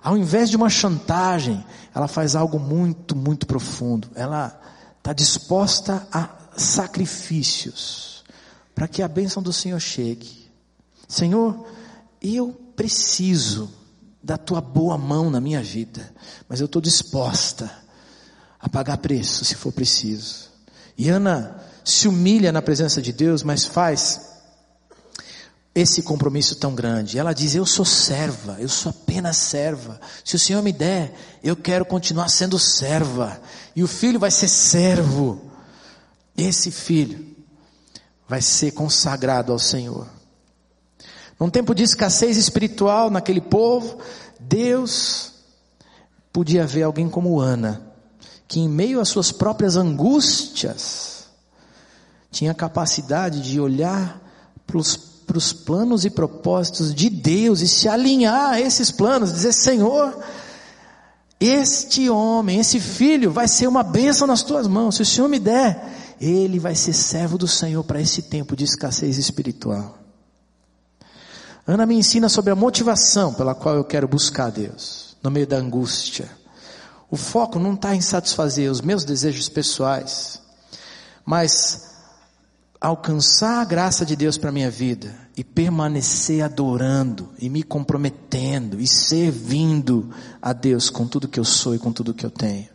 [0.04, 4.10] ao invés de uma chantagem, ela faz algo muito, muito profundo.
[4.14, 4.60] Ela
[5.00, 8.24] está disposta a sacrifícios
[8.74, 10.50] para que a bênção do Senhor chegue.
[11.08, 11.68] Senhor,
[12.22, 13.72] eu preciso
[14.22, 16.14] da tua boa mão na minha vida,
[16.48, 17.70] mas eu estou disposta
[18.60, 20.50] a pagar preço se for preciso.
[20.98, 24.34] E Ana se humilha na presença de Deus, mas faz
[25.76, 27.18] esse compromisso tão grande.
[27.18, 30.00] Ela diz: Eu sou serva, eu sou apenas serva.
[30.24, 31.14] Se o Senhor me der,
[31.44, 33.42] eu quero continuar sendo serva.
[33.76, 35.53] E o filho vai ser servo.
[36.38, 37.34] Esse filho
[38.28, 40.08] vai ser consagrado ao Senhor.
[41.40, 43.98] Num tempo de escassez espiritual naquele povo,
[44.40, 45.32] Deus
[46.32, 47.82] podia ver alguém como Ana,
[48.48, 51.28] que em meio às suas próprias angústias,
[52.32, 54.20] tinha capacidade de olhar
[54.66, 54.78] para
[55.38, 60.18] os planos e propósitos de Deus e se alinhar a esses planos, dizer: Senhor,
[61.40, 65.40] este homem, esse filho vai ser uma bênção nas tuas mãos, se o Senhor me
[65.40, 69.98] der, ele vai ser servo do Senhor para esse tempo de escassez espiritual.
[71.66, 75.58] Ana me ensina sobre a motivação pela qual eu quero buscar Deus, no meio da
[75.58, 76.30] angústia.
[77.10, 80.42] O foco não está em satisfazer os meus desejos pessoais,
[81.26, 81.94] mas
[82.82, 88.86] alcançar a graça de Deus para minha vida e permanecer adorando e me comprometendo e
[88.86, 90.10] servindo
[90.42, 92.68] a Deus com tudo que eu sou e com tudo que eu tenho.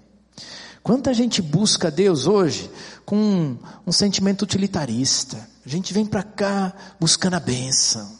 [0.83, 2.71] Quanta gente busca Deus hoje
[3.09, 5.49] com um, sentimento utilitarista.
[5.65, 8.19] A gente vem para cá buscando a bênção.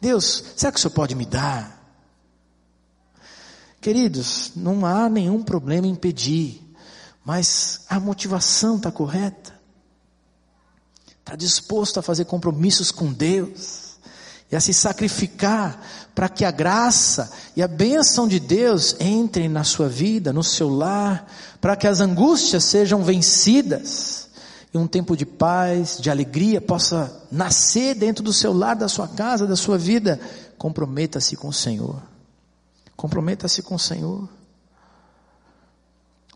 [0.00, 1.78] Deus, será que o Senhor pode me dar?
[3.82, 6.66] Queridos, não há nenhum problema em pedir,
[7.22, 9.52] mas a motivação está correta
[11.20, 13.93] está disposto a fazer compromissos com Deus
[14.54, 19.64] e a se sacrificar para que a graça e a bênção de Deus entrem na
[19.64, 21.28] sua vida, no seu lar,
[21.60, 24.28] para que as angústias sejam vencidas
[24.72, 29.08] e um tempo de paz, de alegria possa nascer dentro do seu lar, da sua
[29.08, 30.20] casa, da sua vida.
[30.56, 32.00] Comprometa-se com o Senhor.
[32.94, 34.28] Comprometa-se com o Senhor.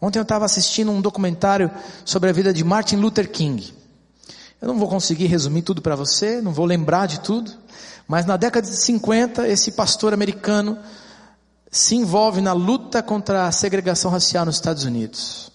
[0.00, 1.70] Ontem eu estava assistindo um documentário
[2.04, 3.72] sobre a vida de Martin Luther King.
[4.60, 7.52] Eu não vou conseguir resumir tudo para você, não vou lembrar de tudo,
[8.08, 10.78] mas na década de 50, esse pastor americano
[11.70, 15.52] se envolve na luta contra a segregação racial nos Estados Unidos.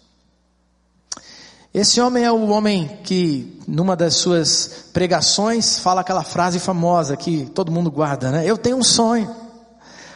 [1.73, 7.47] Esse homem é o homem que, numa das suas pregações, fala aquela frase famosa que
[7.47, 8.45] todo mundo guarda, né?
[8.45, 9.35] Eu tenho um sonho.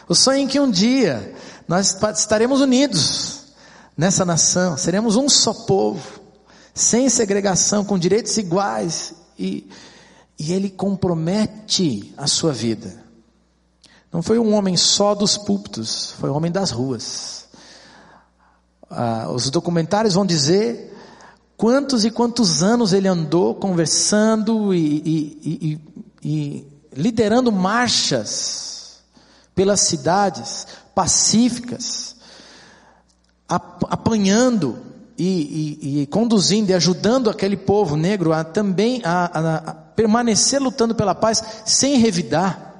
[0.08, 1.34] O sonho em que um dia
[1.66, 3.46] nós estaremos unidos
[3.96, 6.20] nessa nação, seremos um só povo
[6.72, 9.68] sem segregação, com direitos iguais, e,
[10.38, 13.04] e ele compromete a sua vida.
[14.12, 17.46] Não foi um homem só dos púlpitos, foi um homem das ruas.
[18.88, 20.96] Ah, os documentários vão dizer
[21.56, 25.80] quantos e quantos anos ele andou conversando e, e, e,
[26.22, 29.00] e liderando marchas
[29.54, 32.16] pelas cidades pacíficas,
[33.48, 34.78] apanhando
[35.18, 41.12] e, conduzindo e ajudando aquele povo negro a também a, a, a permanecer lutando pela
[41.12, 42.72] paz sem revidar.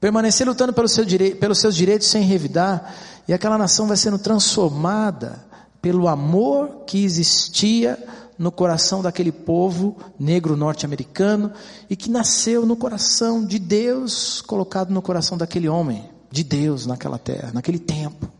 [0.00, 2.94] Permanecer lutando pelo seu direi pelos seus direitos sem revidar.
[3.28, 5.44] E aquela nação vai sendo transformada
[5.82, 8.02] pelo amor que existia
[8.38, 11.52] no coração daquele povo negro norte-americano
[11.90, 17.18] e que nasceu no coração de Deus, colocado no coração daquele homem, de Deus naquela
[17.18, 18.32] terra, naquele tempo.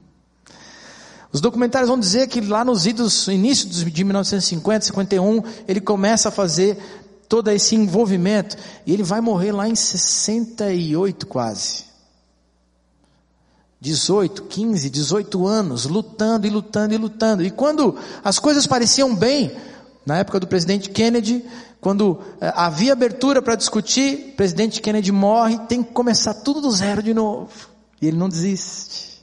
[1.35, 6.33] Os documentários vão dizer que lá nos idos, início de 1950, 51, ele começa a
[6.33, 6.79] fazer
[7.29, 11.87] todo esse envolvimento e ele vai morrer lá em 68 quase.
[13.81, 17.43] 18, 15, 18 anos, lutando e lutando e lutando.
[17.43, 19.51] E quando as coisas pareciam bem,
[20.07, 21.45] na época do presidente Kennedy,
[21.81, 26.71] quando eh, havia abertura para discutir, o presidente Kennedy morre, tem que começar tudo do
[26.71, 27.51] zero de novo.
[28.01, 29.21] E ele não desiste.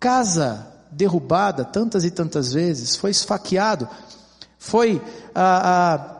[0.00, 3.88] Casa derrubada tantas e tantas vezes, foi esfaqueado,
[4.58, 5.02] foi
[5.34, 6.18] ah, ah,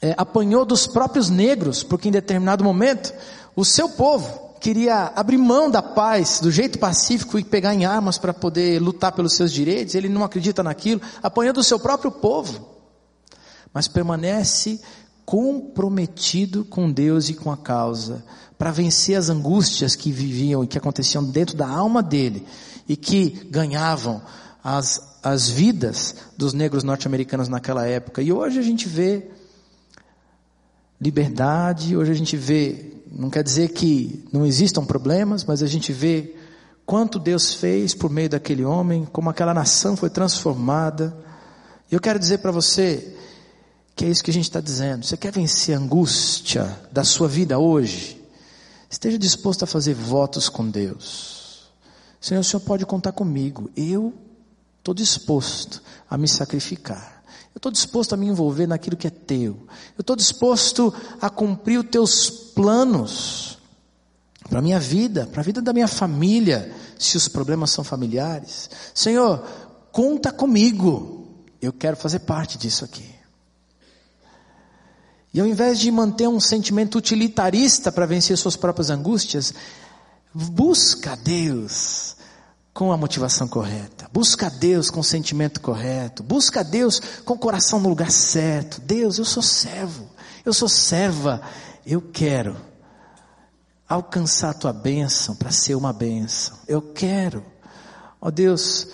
[0.00, 3.12] é, apanhou dos próprios negros, porque em determinado momento
[3.54, 8.18] o seu povo queria abrir mão da paz do jeito pacífico e pegar em armas
[8.18, 9.94] para poder lutar pelos seus direitos.
[9.94, 12.68] Ele não acredita naquilo, apanhou do seu próprio povo,
[13.72, 14.80] mas permanece
[15.24, 18.24] comprometido com Deus e com a causa,
[18.56, 22.46] para vencer as angústias que viviam e que aconteciam dentro da alma dele
[22.88, 24.22] e que ganhavam
[24.62, 28.22] as, as vidas dos negros norte-americanos naquela época.
[28.22, 29.28] E hoje a gente vê
[31.00, 35.92] liberdade, hoje a gente vê, não quer dizer que não existam problemas, mas a gente
[35.92, 36.34] vê
[36.84, 41.16] quanto Deus fez por meio daquele homem, como aquela nação foi transformada.
[41.90, 43.14] E eu quero dizer para você
[43.94, 45.04] que é isso que a gente está dizendo.
[45.04, 48.22] Você quer vencer a angústia da sua vida hoje?
[48.90, 51.35] Esteja disposto a fazer votos com Deus.
[52.20, 53.70] Senhor, o Senhor pode contar comigo.
[53.76, 54.12] Eu
[54.78, 57.22] estou disposto a me sacrificar.
[57.54, 59.66] Eu estou disposto a me envolver naquilo que é teu.
[59.96, 63.58] Eu estou disposto a cumprir os teus planos
[64.48, 68.70] para a minha vida, para a vida da minha família, se os problemas são familiares.
[68.94, 69.44] Senhor,
[69.90, 71.26] conta comigo.
[71.60, 73.16] Eu quero fazer parte disso aqui.
[75.32, 79.52] E ao invés de manter um sentimento utilitarista para vencer suas próprias angústias,
[80.36, 82.16] busca Deus
[82.74, 84.08] com a motivação correta.
[84.12, 86.22] Busca Deus com o sentimento correto.
[86.22, 88.80] Busca Deus com o coração no lugar certo.
[88.82, 90.08] Deus, eu sou servo.
[90.44, 91.40] Eu sou serva.
[91.86, 92.56] Eu quero
[93.88, 96.58] alcançar a tua bênção para ser uma bênção.
[96.68, 97.42] Eu quero,
[98.20, 98.88] ó Deus,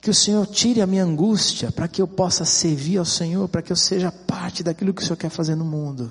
[0.00, 3.60] que o Senhor tire a minha angústia para que eu possa servir ao Senhor, para
[3.60, 6.10] que eu seja parte daquilo que o Senhor quer fazer no mundo.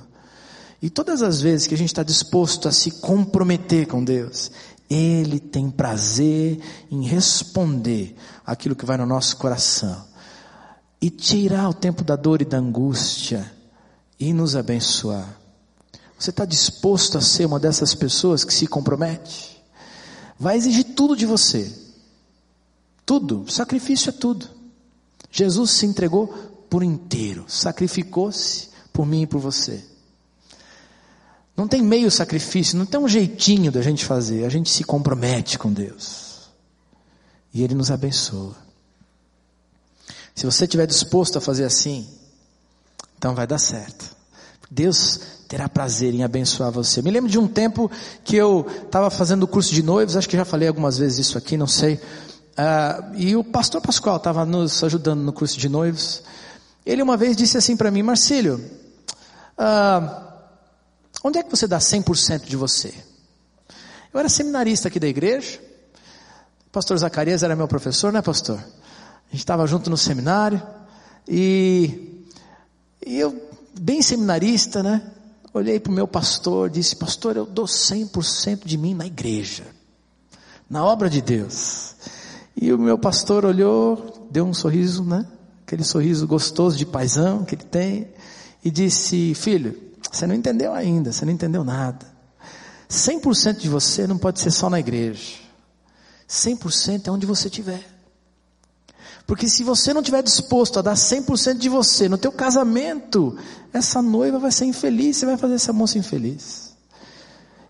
[0.81, 4.49] E todas as vezes que a gente está disposto a se comprometer com Deus,
[4.89, 8.15] Ele tem prazer em responder
[8.45, 10.07] aquilo que vai no nosso coração
[11.01, 13.51] e tirar o tempo da dor e da angústia
[14.19, 15.37] e nos abençoar.
[16.17, 19.63] Você está disposto a ser uma dessas pessoas que se compromete?
[20.37, 21.73] Vai exigir tudo de você.
[23.05, 23.49] Tudo.
[23.49, 24.47] Sacrifício é tudo.
[25.31, 26.27] Jesus se entregou
[26.69, 27.45] por inteiro.
[27.47, 29.83] Sacrificou-se por mim e por você.
[31.59, 34.45] Não tem meio sacrifício, não tem um jeitinho da gente fazer.
[34.45, 36.49] A gente se compromete com Deus.
[37.53, 38.55] E Ele nos abençoa.
[40.33, 42.07] Se você estiver disposto a fazer assim,
[43.17, 44.15] então vai dar certo.
[44.71, 45.19] Deus
[45.49, 47.01] terá prazer em abençoar você.
[47.01, 47.91] Eu me lembro de um tempo
[48.23, 51.37] que eu estava fazendo o curso de noivos, acho que já falei algumas vezes isso
[51.37, 51.95] aqui, não sei.
[51.95, 56.23] Uh, e o pastor Pascoal estava nos ajudando no curso de noivos.
[56.85, 58.63] Ele uma vez disse assim para mim, Marcílio,
[59.57, 60.28] uh,
[61.23, 62.93] onde é que você dá 100% de você?
[64.13, 65.59] Eu era seminarista aqui da igreja,
[66.71, 68.57] pastor Zacarias era meu professor, né pastor?
[68.57, 70.61] A gente estava junto no seminário,
[71.27, 72.25] e,
[73.05, 73.39] e eu,
[73.79, 75.11] bem seminarista, né?
[75.53, 79.63] Olhei para o meu pastor, disse: Pastor, eu dou 100% de mim na igreja,
[80.69, 81.95] na obra de Deus.
[82.55, 85.25] E o meu pastor olhou, deu um sorriso, né?
[85.65, 88.07] Aquele sorriso gostoso de paisão que ele tem,
[88.63, 92.05] e disse: Filho, você não entendeu ainda, você não entendeu nada.
[92.89, 95.37] 100% de você não pode ser só na igreja.
[96.27, 97.83] 100% é onde você estiver.
[99.27, 103.37] Porque se você não estiver disposto a dar 100% de você no teu casamento,
[103.71, 106.73] essa noiva vai ser infeliz, você vai fazer essa moça infeliz.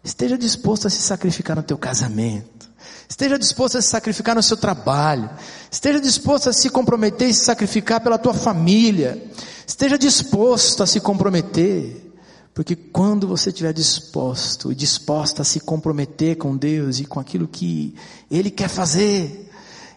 [0.02, 2.70] Esteja disposto a se sacrificar no teu casamento.
[3.10, 5.30] Esteja disposto a se sacrificar no seu trabalho.
[5.70, 9.22] Esteja disposto a se comprometer e se sacrificar pela tua família.
[9.68, 12.09] Esteja disposto a se comprometer.
[12.54, 17.96] Porque quando você estiver disposto disposta a se comprometer com Deus e com aquilo que
[18.30, 19.50] Ele quer fazer,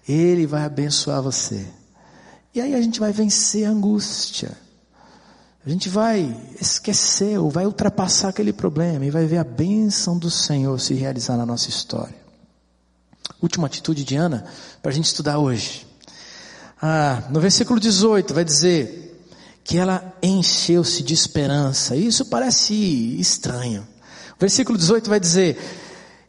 [0.09, 1.67] ele vai abençoar você.
[2.55, 4.53] E aí a gente vai vencer a angústia.
[5.65, 10.31] A gente vai esquecer ou vai ultrapassar aquele problema e vai ver a bênção do
[10.31, 12.17] Senhor se realizar na nossa história.
[13.41, 14.45] Última atitude de Ana
[14.83, 15.87] para a gente estudar hoje.
[16.81, 19.12] Ah, no versículo 18 vai dizer
[19.65, 21.97] que ela encheu-se de esperança.
[21.97, 22.75] Isso parece
[23.19, 23.87] estranho.
[24.37, 25.59] O versículo 18 vai dizer: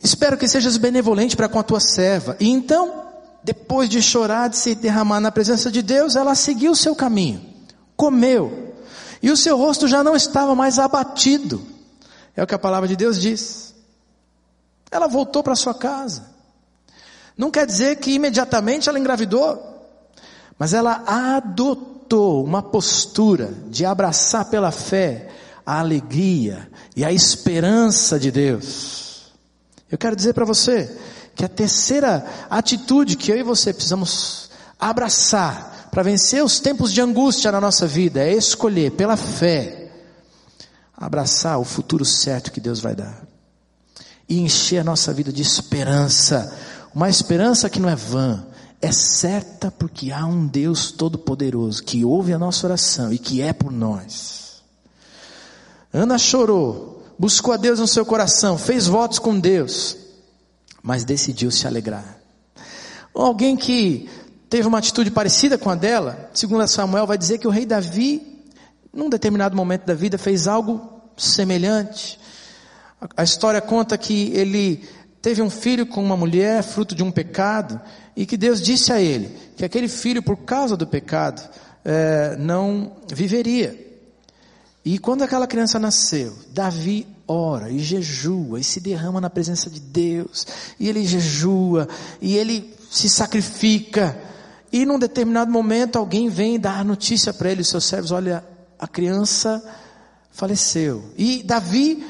[0.01, 2.35] Espero que sejas benevolente para com a tua serva.
[2.39, 3.03] E então
[3.43, 7.45] depois de chorar, de se derramar na presença de Deus, ela seguiu o seu caminho,
[7.95, 8.73] comeu,
[9.21, 11.61] e o seu rosto já não estava mais abatido.
[12.35, 13.75] É o que a palavra de Deus diz.
[14.89, 16.31] Ela voltou para sua casa.
[17.37, 19.72] Não quer dizer que imediatamente ela engravidou,
[20.57, 25.29] mas ela adotou uma postura de abraçar pela fé
[25.65, 29.31] a alegria e a esperança de Deus.
[29.89, 30.95] Eu quero dizer para você,
[31.35, 34.49] que a terceira atitude que eu e você precisamos
[34.79, 39.91] abraçar para vencer os tempos de angústia na nossa vida é escolher pela fé
[40.95, 43.23] abraçar o futuro certo que Deus vai dar.
[44.27, 46.55] E encher a nossa vida de esperança,
[46.93, 48.45] uma esperança que não é vã,
[48.83, 53.53] é certa porque há um Deus todo-poderoso que ouve a nossa oração e que é
[53.53, 54.61] por nós.
[55.93, 59.95] Ana chorou, buscou a Deus no seu coração, fez votos com Deus,
[60.81, 62.17] mas decidiu se alegrar.
[63.15, 64.09] Alguém que
[64.49, 68.43] teve uma atitude parecida com a dela, segundo Samuel, vai dizer que o rei Davi,
[68.93, 72.19] num determinado momento da vida, fez algo semelhante.
[73.15, 74.83] A história conta que ele
[75.23, 77.79] teve um filho com uma mulher, fruto de um pecado,
[78.13, 81.41] e que Deus disse a ele que aquele filho, por causa do pecado,
[81.85, 83.73] é, não viveria.
[84.83, 89.79] E quando aquela criança nasceu, Davi ora e jejua e se derrama na presença de
[89.79, 90.45] Deus,
[90.77, 91.87] e ele jejua,
[92.21, 94.19] e ele se sacrifica,
[94.73, 98.43] e num determinado momento alguém vem dar notícia para ele, os seus servos, olha,
[98.77, 99.63] a criança
[100.33, 101.01] faleceu.
[101.17, 102.05] E Davi,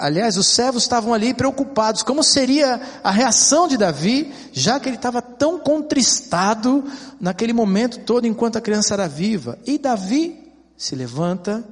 [0.00, 4.96] aliás, os servos estavam ali preocupados, como seria a reação de Davi, já que ele
[4.96, 6.84] estava tão contristado
[7.20, 9.58] naquele momento todo enquanto a criança era viva.
[9.66, 10.38] E Davi
[10.76, 11.64] se levanta,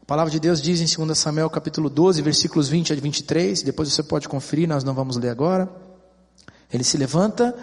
[0.00, 3.92] a palavra de Deus diz em 2 Samuel capítulo 12, versículos 20 a 23, depois
[3.92, 5.68] você pode conferir, nós não vamos ler agora.
[6.72, 7.54] Ele se levanta,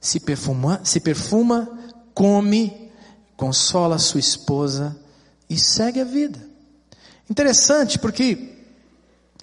[0.00, 1.68] se perfuma, se perfuma,
[2.14, 2.90] come,
[3.36, 4.96] consola sua esposa
[5.48, 6.38] e segue a vida.
[7.30, 8.57] Interessante porque,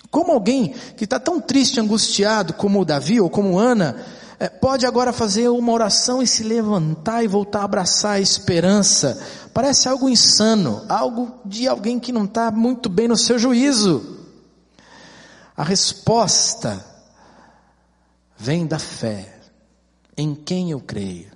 [0.10, 3.96] como alguém que está tão triste, angustiado como o Davi ou como Ana,
[4.40, 9.20] é, pode agora fazer uma oração e se levantar e voltar a abraçar a esperança.
[9.54, 14.20] Parece algo insano, algo de alguém que não está muito bem no seu juízo.
[15.56, 16.86] A resposta
[18.38, 19.40] vem da fé
[20.18, 21.32] em quem eu creio.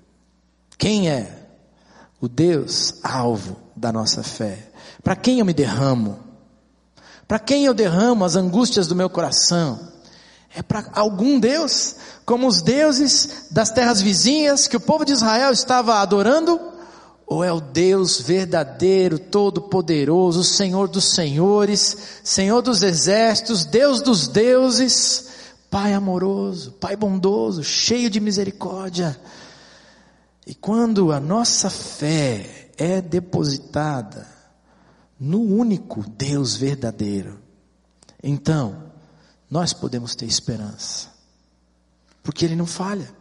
[0.78, 1.48] Quem é
[2.20, 4.72] o Deus alvo da nossa fé?
[5.02, 6.29] Para quem eu me derramo?
[7.30, 9.80] Para quem eu derramo as angústias do meu coração?
[10.52, 15.52] É para algum Deus, como os deuses das terras vizinhas que o povo de Israel
[15.52, 16.60] estava adorando?
[17.28, 25.28] Ou é o Deus verdadeiro, todo-poderoso, Senhor dos senhores, Senhor dos exércitos, Deus dos deuses,
[25.70, 29.16] Pai amoroso, Pai bondoso, cheio de misericórdia.
[30.48, 34.39] E quando a nossa fé é depositada
[35.20, 37.40] no único Deus verdadeiro,
[38.24, 38.92] então
[39.50, 41.10] nós podemos ter esperança,
[42.24, 43.14] porque Ele não falha.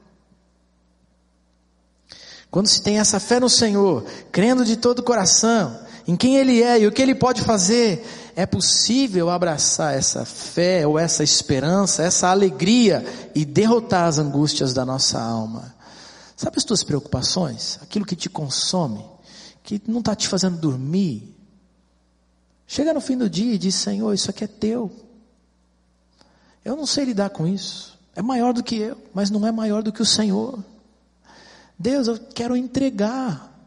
[2.51, 6.63] Quando se tem essa fé no Senhor, crendo de todo o coração, em quem Ele
[6.63, 8.03] é e o que Ele pode fazer,
[8.35, 14.87] é possível abraçar essa fé ou essa esperança, essa alegria e derrotar as angústias da
[14.87, 15.75] nossa alma.
[16.37, 17.79] Sabe as tuas preocupações?
[17.83, 19.05] Aquilo que te consome,
[19.63, 21.38] que não está te fazendo dormir.
[22.71, 24.95] Chega no fim do dia e diz: Senhor, isso aqui é teu.
[26.63, 27.99] Eu não sei lidar com isso.
[28.15, 30.63] É maior do que eu, mas não é maior do que o Senhor.
[31.79, 33.59] Deus, eu quero entregar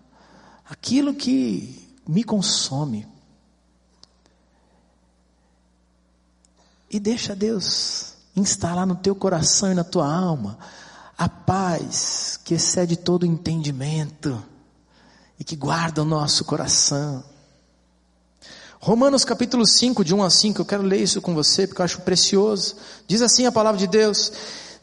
[0.69, 3.07] aquilo que me consome.
[6.87, 10.59] E deixa Deus instalar no teu coração e na tua alma
[11.17, 14.43] a paz que excede todo entendimento
[15.39, 17.30] e que guarda o nosso coração.
[18.83, 21.85] Romanos capítulo 5, de 1 a 5, eu quero ler isso com você porque eu
[21.85, 22.75] acho precioso.
[23.07, 24.33] Diz assim a palavra de Deus: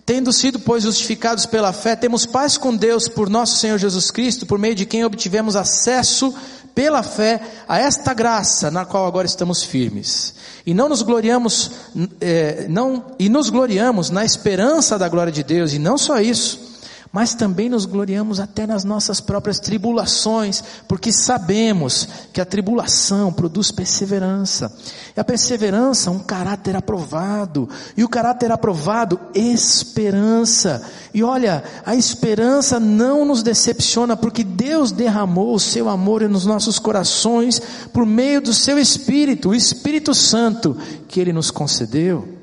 [0.07, 4.47] Tendo sido, pois, justificados pela fé, temos paz com Deus por nosso Senhor Jesus Cristo,
[4.47, 6.33] por meio de quem obtivemos acesso
[6.77, 10.33] pela fé a esta graça na qual agora estamos firmes.
[10.65, 11.73] E não nos gloriamos,
[12.21, 16.68] é, não, e nos gloriamos na esperança da glória de Deus, e não só isso,
[17.13, 23.71] mas também nos gloriamos até nas nossas próprias tribulações, porque sabemos que a tribulação produz
[23.71, 24.73] perseverança,
[25.17, 30.83] e a perseverança um caráter aprovado, e o caráter aprovado esperança.
[31.15, 36.79] E olha, a esperança não nos decepciona, porque Deus derramou o seu amor nos nossos
[36.79, 37.61] corações
[37.93, 42.37] por meio do seu Espírito, o Espírito Santo que ele nos concedeu.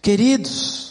[0.00, 0.89] Queridos,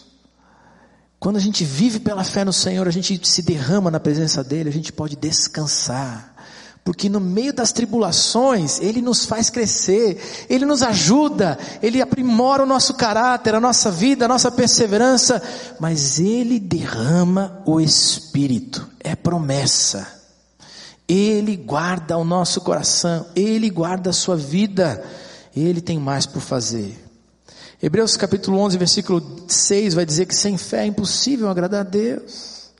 [1.19, 4.69] quando a gente vive pela fé no Senhor, a gente se derrama na presença dEle,
[4.69, 6.33] a gente pode descansar.
[6.81, 12.65] Porque no meio das tribulações, Ele nos faz crescer, Ele nos ajuda, Ele aprimora o
[12.65, 15.43] nosso caráter, a nossa vida, a nossa perseverança,
[15.77, 20.07] mas Ele derrama o Espírito, é promessa.
[21.05, 25.03] Ele guarda o nosso coração, Ele guarda a sua vida,
[25.53, 27.08] Ele tem mais por fazer.
[27.81, 32.71] Hebreus capítulo 11, versículo 6 vai dizer que sem fé é impossível agradar a Deus.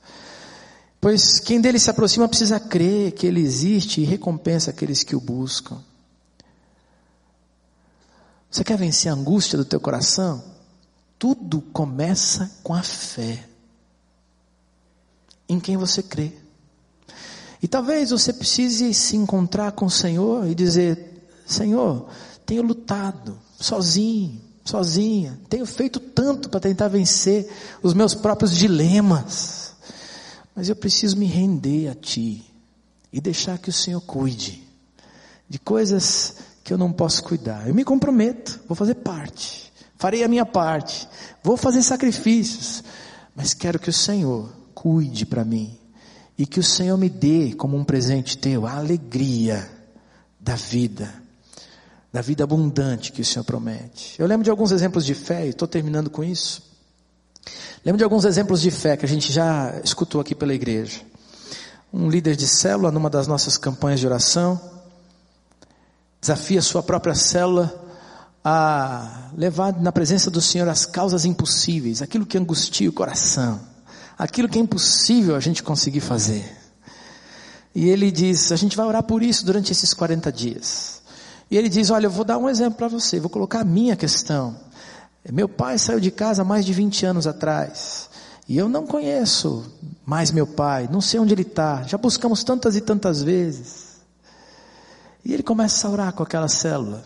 [1.00, 5.20] Pois quem dele se aproxima precisa crer que ele existe e recompensa aqueles que o
[5.20, 5.78] buscam.
[8.50, 10.44] Você quer vencer a angústia do teu coração?
[11.18, 13.46] Tudo começa com a fé
[15.48, 16.32] em quem você crê.
[17.62, 22.08] E talvez você precise se encontrar com o Senhor e dizer: Senhor,
[22.44, 27.50] tenho lutado sozinho, sozinha, tenho feito tanto para tentar vencer
[27.82, 29.74] os meus próprios dilemas,
[30.54, 32.44] mas eu preciso me render a Ti
[33.12, 34.62] e deixar que o Senhor cuide
[35.48, 37.66] de coisas que eu não posso cuidar.
[37.66, 41.08] Eu me comprometo, vou fazer parte, farei a minha parte,
[41.42, 42.84] vou fazer sacrifícios,
[43.34, 45.76] mas quero que o Senhor cuide para mim
[46.38, 49.68] e que o Senhor me dê como um presente teu a alegria
[50.38, 51.12] da vida,
[52.12, 54.16] da vida abundante que o Senhor promete.
[54.18, 56.62] Eu lembro de alguns exemplos de fé, e estou terminando com isso.
[57.84, 61.00] Lembro de alguns exemplos de fé que a gente já escutou aqui pela igreja.
[61.92, 64.60] Um líder de célula, numa das nossas campanhas de oração,
[66.20, 67.88] desafia sua própria célula
[68.44, 73.60] a levar na presença do Senhor as causas impossíveis, aquilo que angustia o coração,
[74.18, 76.56] aquilo que é impossível a gente conseguir fazer.
[77.74, 80.99] E ele diz: a gente vai orar por isso durante esses 40 dias.
[81.50, 83.96] E ele diz: Olha, eu vou dar um exemplo para você, vou colocar a minha
[83.96, 84.56] questão.
[85.30, 88.08] Meu pai saiu de casa mais de 20 anos atrás.
[88.48, 89.64] E eu não conheço
[90.04, 91.82] mais meu pai, não sei onde ele está.
[91.82, 94.00] Já buscamos tantas e tantas vezes.
[95.24, 97.04] E ele começa a orar com aquela célula,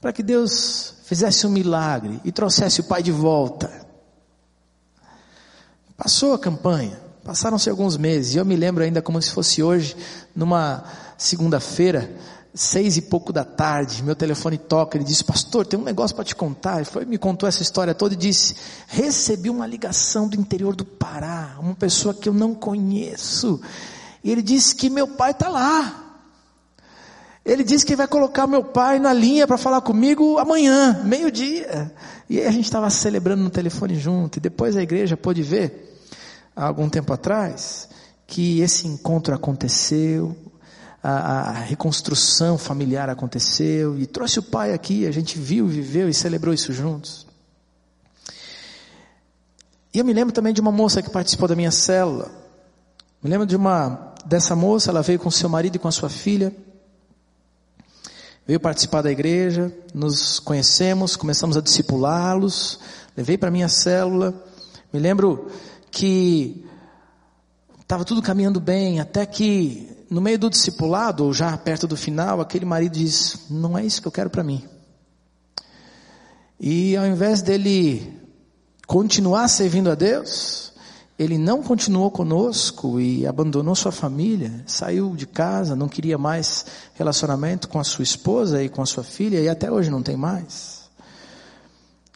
[0.00, 3.70] para que Deus fizesse um milagre e trouxesse o pai de volta.
[5.96, 9.96] Passou a campanha, passaram-se alguns meses, e eu me lembro ainda como se fosse hoje,
[10.34, 10.84] numa
[11.16, 12.14] segunda-feira,
[12.56, 16.24] seis e pouco da tarde, meu telefone toca, ele disse, pastor, tem um negócio para
[16.24, 18.56] te contar, ele foi, me contou essa história toda e disse,
[18.88, 23.60] recebi uma ligação do interior do Pará, uma pessoa que eu não conheço,
[24.24, 26.02] e ele disse que meu pai está lá,
[27.46, 31.94] ele disse que vai colocar meu pai na linha para falar comigo amanhã, meio-dia.
[32.28, 34.38] E a gente estava celebrando no telefone junto.
[34.38, 35.96] E depois a igreja pôde ver,
[36.56, 37.88] há algum tempo atrás,
[38.26, 40.36] que esse encontro aconteceu,
[41.10, 43.98] a, a reconstrução familiar aconteceu.
[43.98, 47.26] E trouxe o pai aqui, a gente viu, viveu e celebrou isso juntos.
[49.92, 52.30] E eu me lembro também de uma moça que participou da minha célula.
[53.22, 56.08] Me lembro de uma dessa moça, ela veio com seu marido e com a sua
[56.08, 56.52] filha
[58.46, 62.78] veio participar da igreja, nos conhecemos, começamos a discipulá-los,
[63.16, 64.32] levei para minha célula.
[64.92, 65.50] Me lembro
[65.90, 66.64] que
[67.80, 72.40] estava tudo caminhando bem, até que no meio do discipulado, ou já perto do final,
[72.40, 74.62] aquele marido diz: Não é isso que eu quero para mim.
[76.58, 78.14] E ao invés dele
[78.86, 80.72] continuar servindo a Deus,
[81.18, 87.68] ele não continuou conosco e abandonou sua família, saiu de casa, não queria mais relacionamento
[87.68, 90.88] com a sua esposa e com a sua filha e até hoje não tem mais.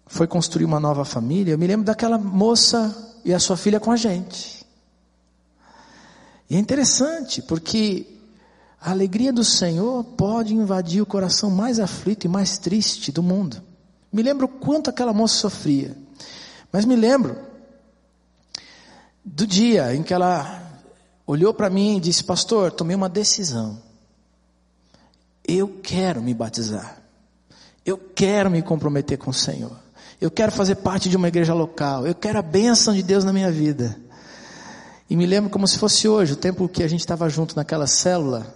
[0.07, 1.53] Foi construir uma nova família.
[1.53, 4.60] Eu me lembro daquela moça e a sua filha com a gente.
[6.51, 8.05] E é interessante porque
[8.81, 13.63] a alegria do Senhor pode invadir o coração mais aflito e mais triste do mundo.
[14.13, 15.97] Me lembro quanto aquela moça sofria.
[16.73, 17.39] Mas me lembro
[19.25, 20.61] do dia em que ela
[21.25, 23.81] olhou para mim e disse: Pastor, tomei uma decisão.
[25.47, 27.01] Eu quero me batizar.
[27.87, 29.77] Eu quero me comprometer com o Senhor.
[30.21, 32.07] Eu quero fazer parte de uma igreja local.
[32.07, 33.97] Eu quero a bênção de Deus na minha vida.
[35.11, 37.89] E me lembro como se fosse hoje, o tempo que a gente estava junto naquela
[37.89, 38.55] célula,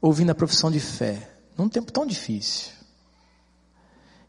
[0.00, 1.30] ouvindo a profissão de fé.
[1.54, 2.72] Num tempo tão difícil.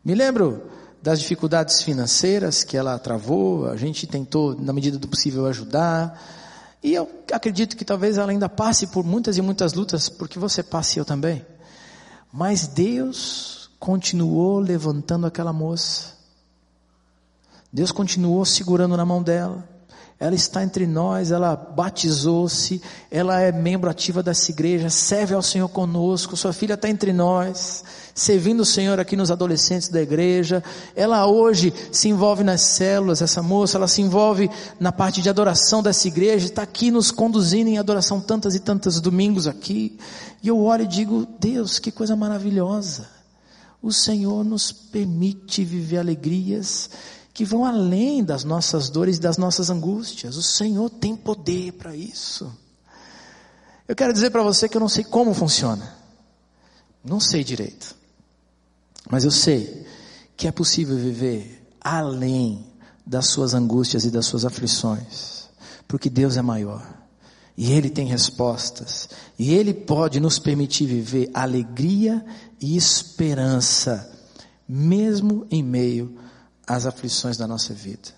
[0.03, 0.69] Me lembro
[1.01, 6.21] das dificuldades financeiras que ela travou, a gente tentou, na medida do possível, ajudar.
[6.83, 10.61] E eu acredito que talvez ela ainda passe por muitas e muitas lutas, porque você
[10.61, 11.45] passe eu também.
[12.29, 16.13] Mas Deus continuou levantando aquela moça.
[17.71, 19.74] Deus continuou segurando na mão dela
[20.17, 25.67] ela está entre nós, ela batizou-se, ela é membro ativa dessa igreja, serve ao Senhor
[25.67, 30.63] conosco, sua filha está entre nós, servindo o Senhor aqui nos adolescentes da igreja,
[30.95, 34.49] ela hoje se envolve nas células, essa moça, ela se envolve
[34.79, 39.01] na parte de adoração dessa igreja, está aqui nos conduzindo em adoração tantas e tantos
[39.01, 39.97] domingos aqui,
[40.41, 43.09] e eu olho e digo, Deus, que coisa maravilhosa,
[43.81, 46.89] o Senhor nos permite viver alegrias,
[47.35, 50.37] que vão além das nossas dores e das nossas angústias.
[50.37, 52.49] O Senhor tem poder para isso.
[53.85, 55.97] Eu quero dizer para você que eu não sei como funciona.
[57.03, 57.93] Não sei direito.
[59.11, 59.85] Mas eu sei
[60.37, 62.65] que é possível viver além
[63.05, 65.49] das suas angústias e das suas aflições.
[65.89, 66.87] Porque Deus é maior.
[67.57, 69.09] E Ele tem respostas.
[69.37, 72.25] E Ele pode nos permitir viver alegria
[72.61, 74.09] e esperança,
[74.69, 76.23] mesmo em meio
[76.67, 78.09] as aflições da nossa vida.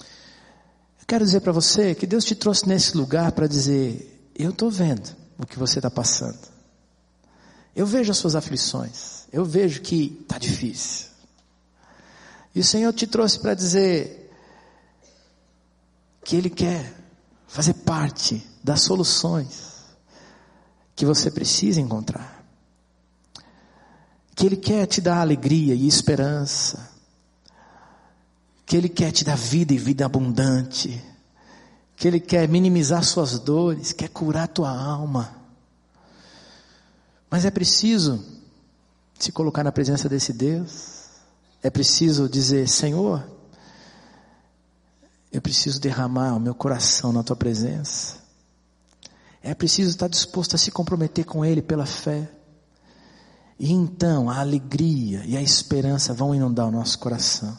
[0.00, 4.70] Eu quero dizer para você que Deus te trouxe nesse lugar para dizer: Eu estou
[4.70, 6.38] vendo o que você está passando.
[7.74, 9.26] Eu vejo as suas aflições.
[9.32, 11.06] Eu vejo que está difícil.
[12.54, 14.32] E o Senhor te trouxe para dizer
[16.24, 16.92] que Ele quer
[17.46, 19.84] fazer parte das soluções
[20.96, 22.44] que você precisa encontrar.
[24.34, 26.97] Que Ele quer te dar alegria e esperança.
[28.68, 31.02] Que Ele quer te dar vida e vida abundante.
[31.96, 35.34] Que Ele quer minimizar suas dores, quer curar tua alma.
[37.30, 38.22] Mas é preciso
[39.18, 41.06] se colocar na presença desse Deus.
[41.62, 43.26] É preciso dizer: Senhor,
[45.32, 48.16] eu preciso derramar o meu coração na tua presença.
[49.42, 52.30] É preciso estar disposto a se comprometer com Ele pela fé.
[53.58, 57.58] E então a alegria e a esperança vão inundar o nosso coração.